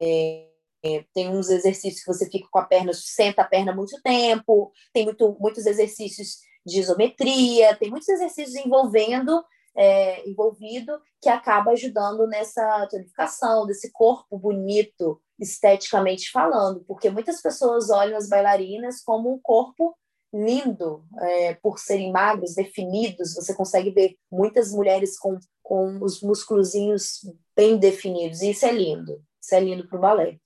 é, 0.00 0.48
é, 0.84 1.04
tem 1.12 1.28
uns 1.28 1.50
exercícios 1.50 2.02
que 2.02 2.12
você 2.12 2.30
fica 2.30 2.48
com 2.50 2.58
a 2.58 2.64
perna, 2.64 2.92
senta 2.92 3.42
a 3.42 3.44
perna 3.44 3.74
muito 3.74 4.00
tempo, 4.02 4.72
tem 4.92 5.04
muito, 5.04 5.36
muitos 5.40 5.66
exercícios 5.66 6.38
de 6.64 6.80
isometria, 6.80 7.74
tem 7.76 7.90
muitos 7.90 8.08
exercícios 8.08 8.54
envolvendo, 8.54 9.44
é, 9.76 10.28
envolvido, 10.28 11.00
que 11.20 11.28
acaba 11.28 11.72
ajudando 11.72 12.26
nessa 12.26 12.86
tonificação, 12.88 13.66
desse 13.66 13.90
corpo 13.92 14.38
bonito, 14.38 15.20
esteticamente 15.38 16.30
falando, 16.30 16.84
porque 16.84 17.10
muitas 17.10 17.40
pessoas 17.40 17.90
olham 17.90 18.16
as 18.16 18.28
bailarinas 18.28 19.02
como 19.02 19.32
um 19.32 19.40
corpo 19.40 19.96
lindo, 20.32 21.04
é, 21.20 21.54
por 21.54 21.78
serem 21.78 22.12
magros, 22.12 22.54
definidos, 22.54 23.34
você 23.34 23.54
consegue 23.54 23.90
ver 23.90 24.16
muitas 24.30 24.72
mulheres 24.72 25.18
com, 25.18 25.38
com 25.62 25.98
os 26.02 26.22
musculozinhos 26.22 27.20
bem 27.56 27.78
definidos, 27.78 28.42
e 28.42 28.50
isso 28.50 28.66
é 28.66 28.72
lindo, 28.72 29.22
isso 29.40 29.54
é 29.54 29.60
lindo 29.60 29.88
para 29.88 29.98
o 29.98 30.00
balé. 30.00 30.38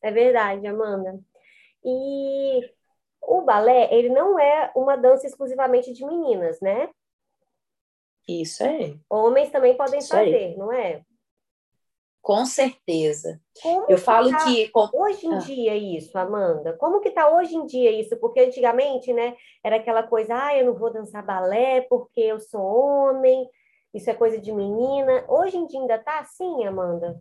É 0.00 0.10
verdade, 0.10 0.66
Amanda. 0.66 1.18
E 1.84 2.70
o 3.20 3.42
balé, 3.42 3.92
ele 3.92 4.08
não 4.08 4.38
é 4.38 4.72
uma 4.74 4.96
dança 4.96 5.26
exclusivamente 5.26 5.92
de 5.92 6.04
meninas, 6.04 6.60
né? 6.60 6.88
Isso 8.28 8.62
aí. 8.62 8.98
Homens 9.08 9.50
também 9.50 9.76
podem 9.76 9.98
Isso 9.98 10.08
fazer, 10.08 10.34
aí. 10.34 10.56
não 10.56 10.72
é? 10.72 11.02
Com 12.20 12.44
certeza. 12.44 13.40
Como 13.62 13.86
eu 13.88 13.96
falo 13.96 14.30
tá 14.30 14.44
que 14.44 14.70
hoje 14.92 15.26
em 15.26 15.34
ah. 15.34 15.38
dia 15.38 15.76
isso, 15.76 16.16
Amanda. 16.18 16.76
Como 16.76 17.00
que 17.00 17.10
tá 17.10 17.28
hoje 17.34 17.56
em 17.56 17.64
dia 17.64 17.90
isso? 17.90 18.16
Porque 18.18 18.40
antigamente, 18.40 19.12
né, 19.12 19.36
era 19.64 19.76
aquela 19.76 20.02
coisa, 20.02 20.34
ah, 20.34 20.56
eu 20.56 20.66
não 20.66 20.74
vou 20.74 20.92
dançar 20.92 21.24
balé 21.24 21.80
porque 21.82 22.20
eu 22.20 22.38
sou 22.38 22.60
homem. 22.60 23.48
Isso 23.94 24.10
é 24.10 24.14
coisa 24.14 24.38
de 24.38 24.52
menina. 24.52 25.24
Hoje 25.28 25.56
em 25.56 25.66
dia 25.66 25.80
ainda 25.80 25.98
tá 25.98 26.20
assim, 26.20 26.64
Amanda? 26.66 27.20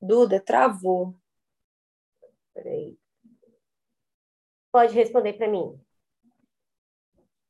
Duda, 0.00 0.40
travou. 0.40 1.14
Peraí. 2.54 2.98
Pode 4.72 4.94
responder 4.94 5.34
para 5.34 5.48
mim. 5.48 5.80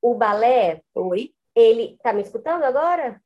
O 0.02 0.14
balé. 0.14 0.82
Oi? 0.94 1.34
Ele. 1.54 1.98
Tá 2.02 2.12
me 2.12 2.22
escutando 2.22 2.64
agora? 2.64 3.22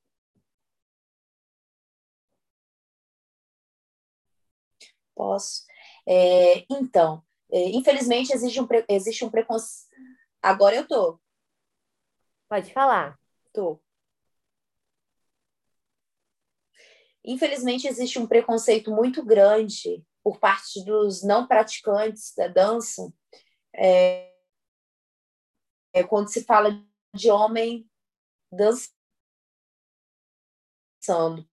Posso. 5.14 5.64
É, 6.06 6.64
então, 6.70 7.22
é, 7.52 7.70
infelizmente 7.70 8.32
existe 8.32 8.60
um, 8.60 8.68
existe 8.88 9.24
um 9.24 9.30
preconceito. 9.30 9.88
Agora 10.42 10.76
eu 10.76 10.86
tô. 10.86 11.20
Pode 12.48 12.72
falar. 12.72 13.18
Tô. 13.52 13.80
Infelizmente, 17.24 17.88
existe 17.88 18.18
um 18.18 18.26
preconceito 18.26 18.90
muito 18.90 19.24
grande 19.24 20.04
por 20.22 20.38
parte 20.38 20.84
dos 20.84 21.22
não 21.22 21.46
praticantes 21.46 22.34
da 22.36 22.48
dança 22.48 23.10
é, 23.74 24.33
é 25.94 26.02
quando 26.02 26.28
se 26.28 26.44
fala 26.44 26.78
de 27.14 27.30
homem 27.30 27.88
dançando, 28.52 28.92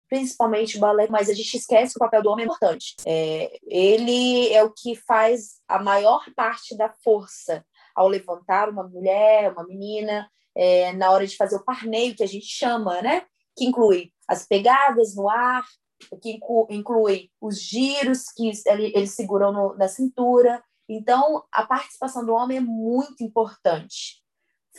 principalmente 0.10 0.80
balé, 0.80 1.08
mas 1.10 1.30
a 1.30 1.34
gente 1.34 1.56
esquece 1.56 1.94
que 1.94 1.98
o 1.98 2.06
papel 2.06 2.24
do 2.24 2.30
homem 2.30 2.44
é 2.44 2.48
importante. 2.48 2.96
É, 3.06 3.58
ele 3.64 4.52
é 4.52 4.64
o 4.64 4.74
que 4.74 4.96
faz 4.96 5.62
a 5.68 5.82
maior 5.82 6.26
parte 6.36 6.76
da 6.76 6.90
força 7.04 7.64
ao 7.96 8.08
levantar 8.08 8.68
uma 8.70 8.84
mulher, 8.84 9.52
uma 9.52 9.66
menina, 9.66 10.30
é, 10.56 10.92
na 10.94 11.12
hora 11.12 11.28
de 11.28 11.38
fazer 11.38 11.58
o 11.58 11.64
parneio, 11.64 12.16
que 12.16 12.24
a 12.24 12.28
gente 12.28 12.48
chama, 12.48 13.02
né? 13.02 13.26
Que 13.56 13.66
inclui 13.66 14.12
as 14.28 14.48
pegadas 14.48 15.16
no 15.16 15.30
ar, 15.30 15.64
que 16.22 16.40
inclui 16.70 17.30
os 17.40 17.62
giros 17.62 18.26
que 18.36 18.52
eles 18.66 19.12
seguram 19.12 19.52
no, 19.52 19.76
na 19.76 19.88
cintura. 19.88 20.64
Então, 20.90 21.44
a 21.52 21.66
participação 21.66 22.26
do 22.26 22.34
homem 22.34 22.58
é 22.58 22.62
muito 22.62 23.24
importante. 23.24 24.21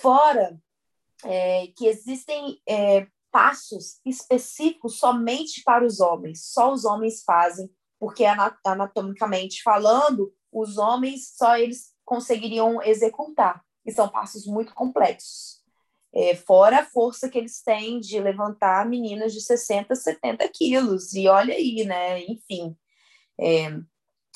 Fora 0.02 0.60
é, 1.24 1.68
que 1.76 1.86
existem 1.86 2.60
é, 2.68 3.06
passos 3.30 4.00
específicos 4.04 4.98
somente 4.98 5.62
para 5.64 5.86
os 5.86 6.00
homens, 6.00 6.44
só 6.46 6.72
os 6.72 6.84
homens 6.84 7.22
fazem, 7.24 7.70
porque 8.00 8.24
anatomicamente 8.66 9.62
falando, 9.62 10.34
os 10.50 10.76
homens 10.76 11.32
só 11.36 11.56
eles 11.56 11.92
conseguiriam 12.04 12.82
executar, 12.82 13.64
e 13.86 13.92
são 13.92 14.08
passos 14.08 14.44
muito 14.44 14.74
complexos. 14.74 15.62
É, 16.12 16.34
fora 16.34 16.80
a 16.80 16.84
força 16.84 17.28
que 17.28 17.38
eles 17.38 17.62
têm 17.62 18.00
de 18.00 18.20
levantar 18.20 18.86
meninas 18.86 19.32
de 19.32 19.40
60, 19.40 19.94
70 19.94 20.46
quilos. 20.48 21.14
E 21.14 21.26
olha 21.26 21.54
aí, 21.54 21.84
né? 21.86 22.20
Enfim. 22.24 22.76
É, 23.40 23.70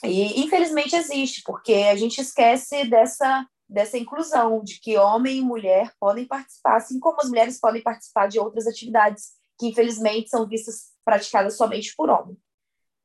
e 0.05 0.40
infelizmente 0.40 0.96
existe, 0.96 1.42
porque 1.44 1.74
a 1.74 1.96
gente 1.96 2.18
esquece 2.18 2.88
dessa, 2.88 3.46
dessa 3.68 3.98
inclusão, 3.98 4.62
de 4.62 4.81
que 4.81 4.96
homem 4.96 5.38
e 5.38 5.42
mulher 5.42 5.92
podem 5.98 6.26
participar, 6.26 6.76
assim 6.76 7.00
como 7.00 7.20
as 7.20 7.29
mulheres 7.29 7.59
podem 7.59 7.83
participar 7.83 8.29
de 8.29 8.38
outras 8.38 8.66
atividades 8.66 9.33
que 9.59 9.68
infelizmente 9.68 10.29
são 10.29 10.46
vistas 10.46 10.92
praticadas 11.05 11.57
somente 11.57 11.94
por 11.96 12.09
homem. 12.09 12.37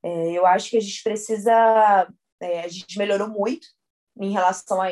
É, 0.03 0.31
eu 0.31 0.45
acho 0.45 0.69
que 0.69 0.77
a 0.77 0.81
gente 0.81 1.01
precisa, 1.03 2.07
é, 2.39 2.61
a 2.61 2.67
gente 2.67 2.97
melhorou 2.97 3.29
muito 3.29 3.67
em 4.19 4.31
relação 4.31 4.81
a 4.81 4.89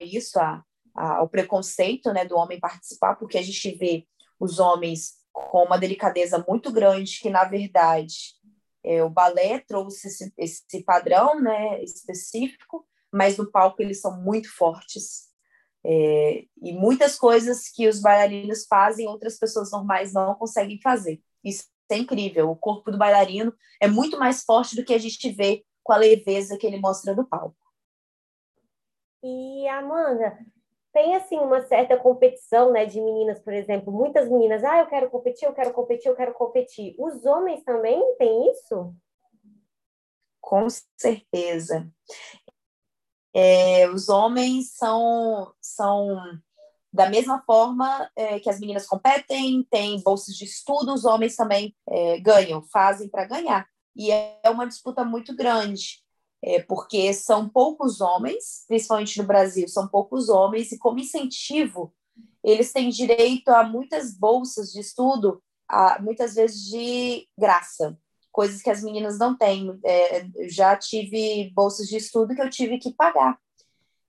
isso, 0.00 0.38
a, 0.38 0.62
ao 0.94 1.28
preconceito 1.28 2.12
né, 2.12 2.24
do 2.24 2.36
homem 2.36 2.60
participar, 2.60 3.16
porque 3.16 3.38
a 3.38 3.42
gente 3.42 3.70
vê 3.76 4.06
os 4.38 4.58
homens 4.58 5.14
com 5.32 5.64
uma 5.64 5.78
delicadeza 5.78 6.44
muito 6.48 6.72
grande, 6.72 7.20
que, 7.20 7.28
na 7.28 7.44
verdade, 7.44 8.34
é, 8.84 9.02
o 9.02 9.10
balé 9.10 9.58
trouxe 9.58 10.08
esse, 10.08 10.32
esse 10.38 10.82
padrão 10.84 11.40
né, 11.40 11.82
específico, 11.82 12.86
mas 13.12 13.36
no 13.36 13.50
palco 13.50 13.82
eles 13.82 14.00
são 14.00 14.20
muito 14.20 14.54
fortes. 14.54 15.26
É, 15.84 16.44
e 16.60 16.72
muitas 16.72 17.16
coisas 17.16 17.68
que 17.68 17.88
os 17.88 18.00
bailarinos 18.00 18.66
fazem, 18.66 19.06
outras 19.06 19.38
pessoas 19.38 19.70
normais 19.70 20.12
não 20.12 20.34
conseguem 20.34 20.80
fazer. 20.82 21.20
Isso 21.44 21.64
é 21.90 21.96
incrível. 21.96 22.50
O 22.50 22.56
corpo 22.56 22.90
do 22.90 22.98
bailarino 22.98 23.54
é 23.80 23.86
muito 23.86 24.18
mais 24.18 24.42
forte 24.42 24.74
do 24.74 24.84
que 24.84 24.92
a 24.92 24.98
gente 24.98 25.30
vê 25.30 25.64
com 25.84 25.92
a 25.92 25.96
leveza 25.96 26.58
que 26.58 26.66
ele 26.66 26.80
mostra 26.80 27.14
no 27.14 27.26
palco. 27.26 27.56
E 29.22 29.66
Amanda, 29.68 30.36
tem 30.92 31.14
assim 31.14 31.38
uma 31.38 31.60
certa 31.66 31.96
competição, 31.96 32.72
né, 32.72 32.86
de 32.86 33.00
meninas, 33.00 33.38
por 33.38 33.52
exemplo, 33.52 33.92
muitas 33.92 34.28
meninas, 34.28 34.64
ah, 34.64 34.78
eu 34.78 34.86
quero 34.86 35.10
competir, 35.10 35.46
eu 35.46 35.52
quero 35.52 35.72
competir, 35.72 36.08
eu 36.08 36.16
quero 36.16 36.32
competir. 36.32 36.94
Os 36.98 37.24
homens 37.26 37.62
também 37.62 38.00
têm 38.16 38.50
isso? 38.50 38.94
Com 40.40 40.66
certeza. 40.96 41.86
É, 43.38 43.86
os 43.90 44.08
homens 44.08 44.72
são, 44.76 45.52
são 45.60 46.16
da 46.90 47.10
mesma 47.10 47.42
forma 47.44 48.10
é, 48.16 48.40
que 48.40 48.48
as 48.48 48.58
meninas 48.58 48.86
competem, 48.86 49.62
têm 49.70 50.00
bolsas 50.00 50.34
de 50.34 50.46
estudo, 50.46 50.94
os 50.94 51.04
homens 51.04 51.36
também 51.36 51.76
é, 51.86 52.18
ganham, 52.18 52.62
fazem 52.62 53.10
para 53.10 53.26
ganhar. 53.26 53.68
E 53.94 54.10
é 54.10 54.40
uma 54.48 54.66
disputa 54.66 55.04
muito 55.04 55.36
grande 55.36 56.02
é, 56.42 56.62
porque 56.62 57.12
são 57.12 57.46
poucos 57.46 58.00
homens, 58.00 58.64
principalmente 58.68 59.18
no 59.20 59.26
Brasil, 59.26 59.68
são 59.68 59.86
poucos 59.86 60.30
homens, 60.30 60.72
e 60.72 60.78
como 60.78 60.98
incentivo, 60.98 61.92
eles 62.42 62.72
têm 62.72 62.88
direito 62.88 63.48
a 63.48 63.64
muitas 63.64 64.16
bolsas 64.16 64.70
de 64.72 64.80
estudo, 64.80 65.42
a, 65.68 66.00
muitas 66.00 66.36
vezes 66.36 66.62
de 66.62 67.28
graça, 67.38 67.98
coisas 68.36 68.60
que 68.60 68.68
as 68.68 68.82
meninas 68.82 69.18
não 69.18 69.34
têm. 69.34 69.80
É, 69.82 70.26
já 70.46 70.76
tive 70.76 71.50
bolsas 71.54 71.88
de 71.88 71.96
estudo 71.96 72.34
que 72.34 72.42
eu 72.42 72.50
tive 72.50 72.78
que 72.78 72.92
pagar. 72.92 73.38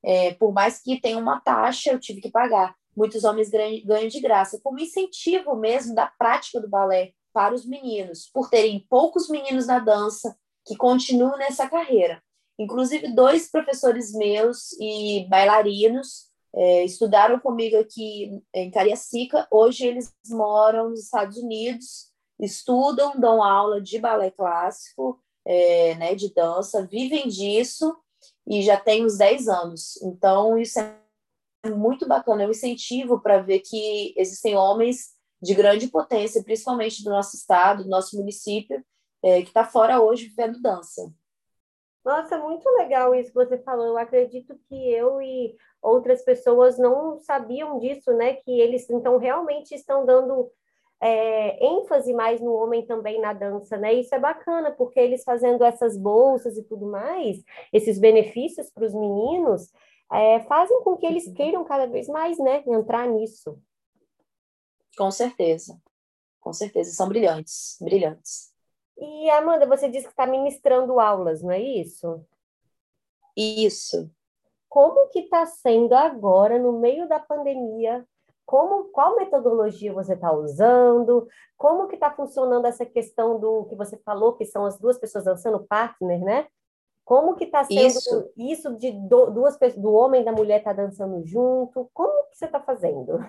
É, 0.04 0.34
por 0.34 0.52
mais 0.52 0.82
que 0.82 1.00
tenha 1.00 1.18
uma 1.18 1.40
taxa, 1.40 1.92
eu 1.92 2.00
tive 2.00 2.20
que 2.20 2.30
pagar. 2.30 2.76
Muitos 2.94 3.24
homens 3.24 3.50
ganham 3.50 4.10
de 4.10 4.20
graça, 4.20 4.60
como 4.62 4.80
incentivo 4.80 5.56
mesmo 5.56 5.96
da 5.96 6.08
prática 6.08 6.60
do 6.60 6.68
balé 6.68 7.14
para 7.32 7.56
os 7.56 7.66
meninos, 7.66 8.30
por 8.34 8.50
terem 8.50 8.86
poucos 8.90 9.30
meninos 9.30 9.66
na 9.66 9.80
dança, 9.80 10.36
que 10.66 10.76
continuam 10.76 11.38
nessa 11.38 11.70
carreira. 11.70 12.22
Inclusive, 12.60 13.14
dois 13.14 13.50
professores 13.50 14.12
meus 14.14 14.74
e 14.78 15.26
bailarinos 15.30 16.28
é, 16.54 16.84
estudaram 16.84 17.40
comigo 17.40 17.78
aqui 17.78 18.42
em 18.54 18.72
Cariacica. 18.72 19.48
Hoje 19.50 19.86
eles 19.86 20.14
moram 20.28 20.90
nos 20.90 21.04
Estados 21.04 21.38
Unidos, 21.38 22.07
estudam, 22.40 23.20
dão 23.20 23.44
aula 23.44 23.82
de 23.82 24.00
balé 24.00 24.32
clássico, 24.32 25.20
é, 25.46 25.96
né, 25.96 26.16
de 26.16 26.34
dança, 26.34 26.86
vivem 26.86 27.28
disso 27.28 27.98
e 28.46 28.62
já 28.62 28.78
tem 28.78 29.06
uns 29.06 29.18
10 29.18 29.48
anos. 29.48 30.02
Então, 30.02 30.58
isso 30.58 30.80
é 30.80 31.70
muito 31.70 32.08
bacana, 32.08 32.44
é 32.44 32.48
um 32.48 32.52
incentivo 32.52 33.20
para 33.20 33.42
ver 33.42 33.60
que 33.60 34.14
existem 34.18 34.56
homens 34.56 35.16
de 35.42 35.54
grande 35.54 35.88
potência, 35.88 36.44
principalmente 36.44 37.04
do 37.04 37.10
nosso 37.10 37.36
estado, 37.36 37.84
do 37.84 37.90
nosso 37.90 38.18
município, 38.18 38.84
é, 39.24 39.42
que 39.42 39.48
está 39.48 39.64
fora 39.64 40.02
hoje 40.02 40.28
vivendo 40.28 40.62
dança. 40.62 41.12
Nossa, 42.04 42.38
muito 42.40 42.68
legal 42.78 43.14
isso 43.14 43.30
que 43.30 43.36
você 43.36 43.58
falou. 43.58 43.86
Eu 43.86 43.98
acredito 43.98 44.58
que 44.70 44.92
eu 44.92 45.22
e 45.22 45.56
outras 45.82 46.24
pessoas 46.24 46.78
não 46.78 47.20
sabiam 47.20 47.78
disso, 47.80 48.14
né? 48.14 48.36
Que 48.36 48.62
eles 48.62 48.90
então 48.90 49.18
realmente 49.18 49.76
estão 49.76 50.06
dando 50.06 50.50
é, 51.02 51.66
ênfase 51.66 52.14
mais 52.14 52.42
no 52.42 52.54
homem 52.54 52.86
também 52.86 53.22
na 53.22 53.34
dança, 53.34 53.78
né? 53.78 53.94
Isso 53.94 54.14
é 54.16 54.20
bacana, 54.20 54.72
porque 54.72 55.00
eles 55.00 55.24
fazendo 55.24 55.64
essas 55.64 55.98
bolsas 55.98 56.58
e 56.58 56.64
tudo 56.64 56.88
mais, 56.88 57.44
esses 57.72 58.00
benefícios 58.00 58.70
para 58.70 58.86
os 58.86 58.94
meninos, 58.94 59.72
é, 60.12 60.40
fazem 60.42 60.82
com 60.84 60.98
que 60.98 61.06
eles 61.06 61.32
queiram 61.34 61.64
cada 61.64 61.86
vez 61.86 62.08
mais, 62.08 62.38
né? 62.40 62.64
Entrar 62.68 63.08
nisso. 63.08 63.60
Com 64.98 65.12
certeza, 65.12 65.80
com 66.40 66.52
certeza, 66.52 66.92
são 66.92 67.08
brilhantes, 67.08 67.78
brilhantes. 67.80 68.52
E 68.98 69.30
Amanda, 69.30 69.68
você 69.68 69.88
disse 69.88 70.06
que 70.06 70.12
está 70.12 70.26
ministrando 70.26 71.00
aulas, 71.00 71.44
não 71.44 71.52
é 71.52 71.62
isso? 71.62 72.26
Isso. 73.36 74.10
Como 74.68 75.08
que 75.10 75.20
está 75.20 75.46
sendo 75.46 75.94
agora, 75.94 76.58
no 76.58 76.80
meio 76.80 77.08
da 77.08 77.20
pandemia, 77.20 78.04
como, 78.48 78.86
qual 78.86 79.18
metodologia 79.18 79.92
você 79.92 80.14
está 80.14 80.32
usando, 80.32 81.28
como 81.58 81.86
que 81.90 81.96
está 81.96 82.10
funcionando 82.10 82.66
essa 82.66 82.86
questão 82.86 83.38
do 83.38 83.66
que 83.66 83.76
você 83.76 83.98
falou, 83.98 84.38
que 84.38 84.46
são 84.46 84.66
as 84.66 84.80
duas 84.80 84.98
pessoas 84.98 85.26
dançando 85.26 85.68
partner, 85.68 86.22
né? 86.22 86.48
Como 87.04 87.36
que 87.36 87.44
está 87.44 87.66
sendo 87.66 87.88
isso, 87.88 88.32
isso 88.38 88.78
de 88.78 88.94
do, 88.94 89.32
duas 89.32 89.58
pessoas, 89.58 89.82
do 89.82 89.92
homem 89.92 90.22
e 90.22 90.26
da 90.26 90.32
mulher 90.32 90.64
tá 90.64 90.72
dançando 90.72 91.28
junto? 91.28 91.90
Como 91.94 92.30
que 92.30 92.38
você 92.38 92.46
está 92.46 92.62
fazendo? 92.62 93.20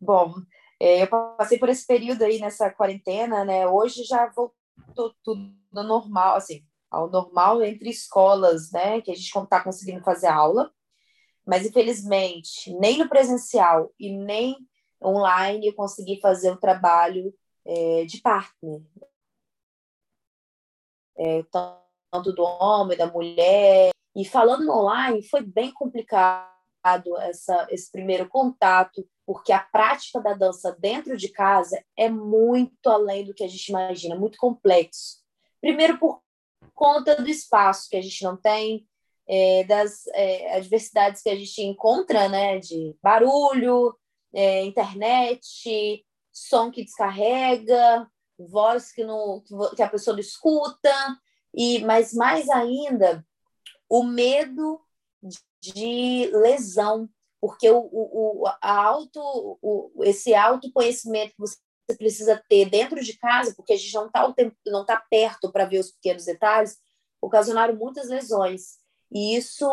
Bom, 0.00 0.32
é, 0.80 1.02
eu 1.02 1.08
passei 1.08 1.58
por 1.58 1.68
esse 1.68 1.86
período 1.86 2.22
aí 2.22 2.40
nessa 2.40 2.70
quarentena, 2.70 3.44
né? 3.44 3.68
Hoje 3.68 4.04
já 4.04 4.26
voltou 4.30 5.14
tudo 5.22 5.52
normal, 5.70 6.36
assim, 6.36 6.64
ao 6.90 7.10
normal 7.10 7.62
entre 7.62 7.90
escolas, 7.90 8.72
né? 8.72 9.02
Que 9.02 9.10
a 9.10 9.14
gente 9.14 9.36
está 9.36 9.62
conseguindo 9.62 10.02
fazer 10.02 10.28
aula, 10.28 10.72
mas 11.48 11.64
infelizmente 11.64 12.70
nem 12.74 12.98
no 12.98 13.08
presencial 13.08 13.90
e 13.98 14.12
nem 14.12 14.54
online 15.02 15.68
eu 15.68 15.74
consegui 15.74 16.20
fazer 16.20 16.50
o 16.50 16.60
trabalho 16.60 17.34
é, 17.64 18.04
de 18.04 18.20
partner. 18.20 18.82
É, 21.16 21.42
tanto 22.12 22.32
do 22.34 22.42
homem, 22.42 22.98
da 22.98 23.06
mulher. 23.06 23.90
E 24.14 24.26
falando 24.26 24.70
online, 24.70 25.22
foi 25.22 25.40
bem 25.40 25.72
complicado 25.72 26.46
essa, 27.20 27.66
esse 27.70 27.90
primeiro 27.90 28.28
contato 28.28 29.08
porque 29.26 29.52
a 29.52 29.60
prática 29.60 30.20
da 30.20 30.34
dança 30.34 30.76
dentro 30.78 31.16
de 31.16 31.30
casa 31.30 31.82
é 31.96 32.10
muito 32.10 32.88
além 32.88 33.24
do 33.24 33.34
que 33.34 33.44
a 33.44 33.48
gente 33.48 33.68
imagina, 33.68 34.16
muito 34.16 34.38
complexo. 34.38 35.22
Primeiro, 35.60 35.98
por 35.98 36.22
conta 36.74 37.16
do 37.16 37.28
espaço 37.28 37.88
que 37.88 37.96
a 37.96 38.02
gente 38.02 38.22
não 38.22 38.36
tem, 38.36 38.87
é, 39.28 39.64
das 39.64 40.06
é, 40.08 40.56
adversidades 40.56 41.22
que 41.22 41.28
a 41.28 41.36
gente 41.36 41.62
encontra, 41.62 42.28
né, 42.28 42.58
de 42.58 42.96
barulho, 43.02 43.94
é, 44.32 44.64
internet, 44.64 46.04
som 46.32 46.70
que 46.70 46.84
descarrega, 46.84 48.08
voz 48.38 48.92
que, 48.92 49.04
que 49.76 49.82
a 49.82 49.88
pessoa 49.88 50.14
não 50.14 50.20
escuta, 50.20 50.92
e 51.54 51.80
mas 51.80 52.14
mais 52.14 52.48
ainda 52.48 53.24
o 53.88 54.02
medo 54.02 54.80
de 55.60 56.30
lesão 56.32 57.08
porque 57.40 57.70
o, 57.70 57.88
o, 57.92 58.46
a 58.60 58.84
auto, 58.84 59.20
o, 59.62 59.92
esse 60.04 60.34
autoconhecimento 60.34 61.34
que 61.34 61.40
você 61.40 61.96
precisa 61.96 62.42
ter 62.48 62.68
dentro 62.68 63.02
de 63.02 63.16
casa, 63.16 63.54
porque 63.54 63.72
a 63.72 63.76
gente 63.76 63.94
não 63.94 64.06
está 64.06 64.32
tá 64.86 65.06
perto 65.08 65.50
para 65.50 65.64
ver 65.64 65.78
os 65.78 65.92
pequenos 65.92 66.24
detalhes, 66.24 66.78
ocasionaram 67.20 67.76
muitas 67.76 68.08
lesões. 68.08 68.78
E 69.10 69.36
isso 69.36 69.66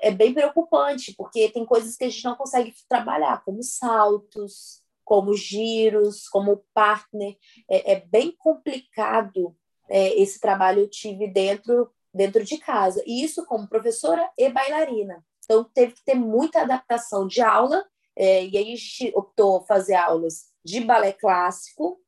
é 0.00 0.10
bem 0.10 0.32
preocupante, 0.32 1.14
porque 1.16 1.50
tem 1.50 1.64
coisas 1.66 1.96
que 1.96 2.04
a 2.04 2.08
gente 2.08 2.24
não 2.24 2.34
consegue 2.34 2.74
trabalhar, 2.88 3.44
como 3.44 3.62
saltos, 3.62 4.82
como 5.04 5.34
giros, 5.34 6.28
como 6.28 6.64
partner. 6.72 7.36
É, 7.68 7.92
é 7.92 8.00
bem 8.00 8.34
complicado 8.38 9.56
é, 9.88 10.14
esse 10.20 10.38
trabalho 10.38 10.82
eu 10.82 10.88
tive 10.88 11.26
dentro, 11.26 11.90
dentro 12.14 12.44
de 12.44 12.56
casa. 12.58 13.02
E 13.04 13.22
isso 13.22 13.44
como 13.44 13.68
professora 13.68 14.30
e 14.38 14.48
bailarina. 14.48 15.24
Então, 15.44 15.64
teve 15.64 15.94
que 15.94 16.04
ter 16.04 16.14
muita 16.14 16.62
adaptação 16.62 17.26
de 17.26 17.42
aula, 17.42 17.84
é, 18.14 18.46
e 18.46 18.56
aí 18.56 18.72
a 18.72 18.76
gente 18.76 19.12
optou 19.16 19.62
fazer 19.66 19.94
aulas 19.94 20.44
de 20.64 20.80
balé 20.80 21.12
clássico, 21.12 22.00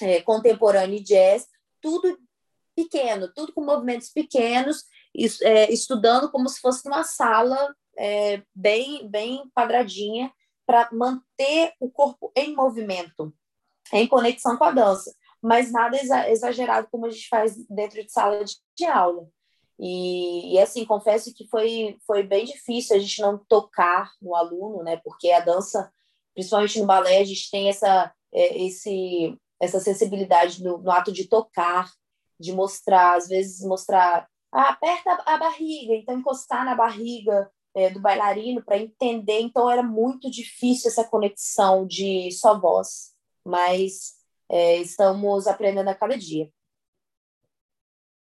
é, 0.00 0.20
contemporâneo 0.22 0.96
e 0.96 1.02
jazz, 1.02 1.46
tudo 1.80 2.18
pequeno, 2.74 3.32
tudo 3.32 3.52
com 3.52 3.64
movimentos 3.64 4.08
pequenos, 4.08 4.84
estudando 5.14 6.30
como 6.30 6.48
se 6.48 6.60
fosse 6.60 6.86
uma 6.86 7.04
sala 7.04 7.74
é, 7.98 8.42
bem, 8.54 9.08
bem 9.08 9.42
quadradinha, 9.54 10.32
para 10.66 10.88
manter 10.92 11.72
o 11.80 11.90
corpo 11.90 12.32
em 12.36 12.54
movimento, 12.54 13.34
em 13.92 14.06
conexão 14.06 14.56
com 14.56 14.64
a 14.64 14.70
dança, 14.70 15.14
mas 15.40 15.72
nada 15.72 15.98
exagerado 16.30 16.88
como 16.90 17.06
a 17.06 17.10
gente 17.10 17.28
faz 17.28 17.56
dentro 17.68 18.02
de 18.02 18.10
sala 18.10 18.44
de, 18.44 18.54
de 18.76 18.84
aula. 18.86 19.28
E, 19.78 20.54
e, 20.54 20.58
assim, 20.60 20.84
confesso 20.84 21.34
que 21.34 21.48
foi, 21.48 21.98
foi 22.06 22.22
bem 22.22 22.44
difícil 22.44 22.94
a 22.94 22.98
gente 23.00 23.20
não 23.20 23.36
tocar 23.36 24.12
no 24.20 24.34
aluno, 24.36 24.84
né? 24.84 25.00
Porque 25.02 25.30
a 25.32 25.40
dança, 25.40 25.92
principalmente 26.34 26.78
no 26.78 26.86
balé, 26.86 27.18
a 27.18 27.24
gente 27.24 27.50
tem 27.50 27.68
essa, 27.68 28.14
é, 28.32 28.62
esse, 28.64 29.36
essa 29.60 29.80
sensibilidade 29.80 30.62
no, 30.62 30.78
no 30.78 30.90
ato 30.90 31.10
de 31.10 31.26
tocar, 31.26 31.90
de 32.38 32.52
mostrar, 32.52 33.16
às 33.16 33.26
vezes 33.26 33.66
mostrar, 33.66 34.28
aperta 34.52 35.22
a 35.24 35.38
barriga, 35.38 35.94
então 35.94 36.18
encostar 36.18 36.64
na 36.64 36.74
barriga 36.74 37.50
é, 37.74 37.90
do 37.90 38.00
bailarino 38.00 38.62
para 38.62 38.78
entender. 38.78 39.40
Então 39.40 39.70
era 39.70 39.82
muito 39.82 40.30
difícil 40.30 40.90
essa 40.90 41.04
conexão 41.04 41.86
de 41.86 42.30
só 42.32 42.58
voz, 42.58 43.14
mas 43.44 44.14
é, 44.48 44.76
estamos 44.76 45.46
aprendendo 45.46 45.88
a 45.88 45.94
cada 45.94 46.16
dia. 46.16 46.50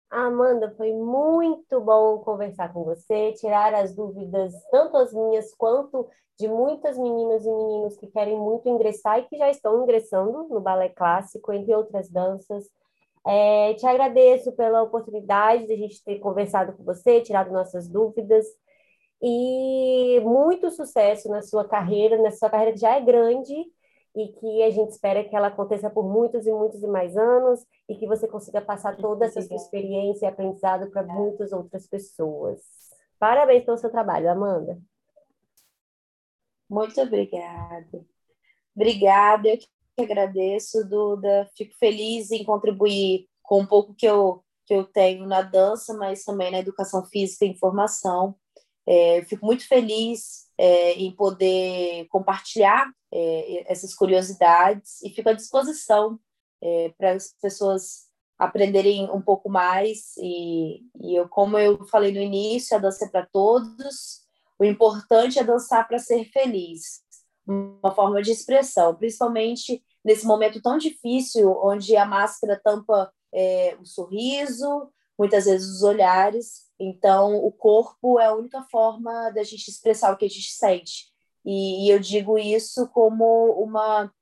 Amanda, 0.09 0.75
foi 0.77 0.93
muito 0.93 1.81
bom 1.81 2.19
conversar 2.19 2.73
com 2.73 2.83
você, 2.83 3.33
tirar 3.33 3.73
as 3.75 3.95
dúvidas, 3.95 4.53
tanto 4.71 4.97
as 4.97 5.13
minhas 5.13 5.55
quanto 5.55 6.09
de 6.37 6.49
muitas 6.49 6.99
meninas 6.99 7.45
e 7.45 7.51
meninos 7.51 7.97
que 7.97 8.09
querem 8.09 8.37
muito 8.37 8.69
ingressar 8.69 9.19
e 9.19 9.29
que 9.29 9.37
já 9.37 9.51
estão 9.51 9.83
ingressando 9.83 10.49
no 10.49 10.61
balé 10.61 10.89
clássico, 10.89 11.53
entre 11.53 11.73
outras 11.75 12.09
danças. 12.09 12.65
É, 13.27 13.75
te 13.75 13.87
agradeço 13.87 14.53
pela 14.53 14.83
oportunidade 14.83 15.67
de 15.67 15.73
a 15.73 15.77
gente 15.77 16.03
ter 16.05 16.19
conversado 16.19 16.73
com 16.73 16.85
você, 16.85 17.21
tirado 17.21 17.53
nossas 17.53 17.89
dúvidas. 17.89 18.47
E 19.23 20.21
muito 20.21 20.71
sucesso 20.71 21.29
na 21.29 21.43
sua 21.43 21.69
carreira, 21.69 22.21
na 22.23 22.31
sua 22.31 22.49
carreira 22.49 22.73
que 22.73 22.81
já 22.81 22.97
é 22.97 23.01
grande, 23.01 23.55
e 24.15 24.29
que 24.29 24.63
a 24.63 24.71
gente 24.71 24.91
espera 24.91 25.25
que 25.25 25.35
ela 25.35 25.49
aconteça 25.49 25.89
por 25.89 26.05
muitos 26.05 26.47
e 26.47 26.53
muitos 26.53 26.83
e 26.83 26.87
mais 26.87 27.17
anos 27.17 27.65
e 27.89 27.95
que 27.95 28.07
você 28.07 28.27
consiga 28.27 28.61
passar 28.61 28.97
toda 28.97 29.27
essa 29.27 29.41
sua 29.41 29.57
experiência 29.57 30.27
e 30.27 30.29
aprendizado 30.29 30.91
para 30.91 31.03
muitas 31.03 31.53
outras 31.53 31.87
pessoas. 31.87 32.61
Parabéns 33.19 33.65
pelo 33.65 33.79
seu 33.79 33.91
trabalho, 33.91 34.31
Amanda. 34.31 34.81
Muito 36.69 37.01
obrigada. 37.01 38.05
Obrigada, 38.75 39.49
eu 39.49 39.59
agradeço, 40.03 40.85
Duda. 40.89 41.49
Fico 41.57 41.75
feliz 41.79 42.31
em 42.31 42.45
contribuir 42.45 43.27
com 43.43 43.61
um 43.61 43.67
pouco 43.67 43.95
que 43.95 44.07
eu, 44.07 44.43
que 44.67 44.75
eu 44.75 44.85
tenho 44.85 45.27
na 45.27 45.43
dança, 45.43 45.95
mas 45.95 46.25
também 46.25 46.51
na 46.51 46.59
educação 46.59 47.05
física 47.07 47.45
e 47.45 47.49
informação. 47.49 48.35
É, 48.87 49.23
fico 49.25 49.45
muito 49.45 49.67
feliz 49.67 50.49
é, 50.59 50.93
em 50.95 51.11
poder 51.13 52.07
compartilhar 52.09 52.91
é, 53.13 53.73
essas 53.73 53.95
curiosidades 53.95 55.03
e 55.03 55.11
fico 55.11 55.29
à 55.29 55.33
disposição 55.33 56.19
é, 56.63 56.91
para 56.97 57.13
as 57.13 57.35
pessoas 57.41 58.11
aprenderem 58.39 59.11
um 59.11 59.21
pouco 59.21 59.51
mais 59.51 60.17
e, 60.17 60.83
e 61.01 61.15
eu, 61.15 61.29
como 61.29 61.59
eu 61.59 61.85
falei 61.87 62.11
no 62.11 62.21
início, 62.21 62.77
a 62.77 62.81
dança 62.81 63.05
é 63.05 63.09
para 63.09 63.27
todos, 63.27 64.23
o 64.59 64.65
importante 64.65 65.39
é 65.39 65.45
dançar 65.45 65.87
para 65.87 65.99
ser 65.99 66.25
feliz, 66.31 67.03
uma 67.47 67.95
forma 67.95 68.23
de 68.23 68.31
expressão, 68.31 68.95
principalmente 68.95 69.83
nesse 70.05 70.27
momento 70.27 70.61
tão 70.63 70.79
difícil, 70.79 71.51
onde 71.63 71.97
a 71.97 72.05
máscara 72.05 72.61
tampa 72.63 73.13
é, 73.33 73.77
o 73.81 73.85
sorriso, 73.85 74.91
muitas 75.19 75.45
vezes 75.45 75.69
os 75.69 75.83
olhares. 75.83 76.71
Então, 76.79 77.37
o 77.37 77.53
corpo 77.53 78.19
é 78.19 78.27
a 78.27 78.35
única 78.35 78.63
forma 78.71 79.31
da 79.31 79.43
gente 79.43 79.69
expressar 79.69 80.13
o 80.13 80.17
que 80.17 80.25
a 80.25 80.29
gente 80.29 80.53
sente. 80.53 81.11
E, 81.45 81.87
e 81.87 81.91
eu 81.91 81.99
digo 81.99 82.39
isso 82.39 82.89
como 82.89 83.53
uma, 83.53 84.13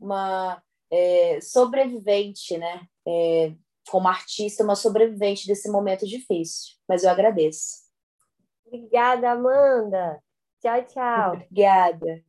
uma 0.00 0.62
é, 0.90 1.40
sobrevivente, 1.40 2.56
né? 2.56 2.86
É, 3.06 3.52
como 3.88 4.08
artista, 4.08 4.64
uma 4.64 4.74
sobrevivente 4.74 5.46
desse 5.46 5.70
momento 5.70 6.06
difícil. 6.06 6.74
Mas 6.88 7.04
eu 7.04 7.10
agradeço. 7.10 7.86
Obrigada, 8.66 9.30
Amanda. 9.30 10.20
Tchau, 10.60 10.84
tchau. 10.86 11.32
Obrigada. 11.34 12.25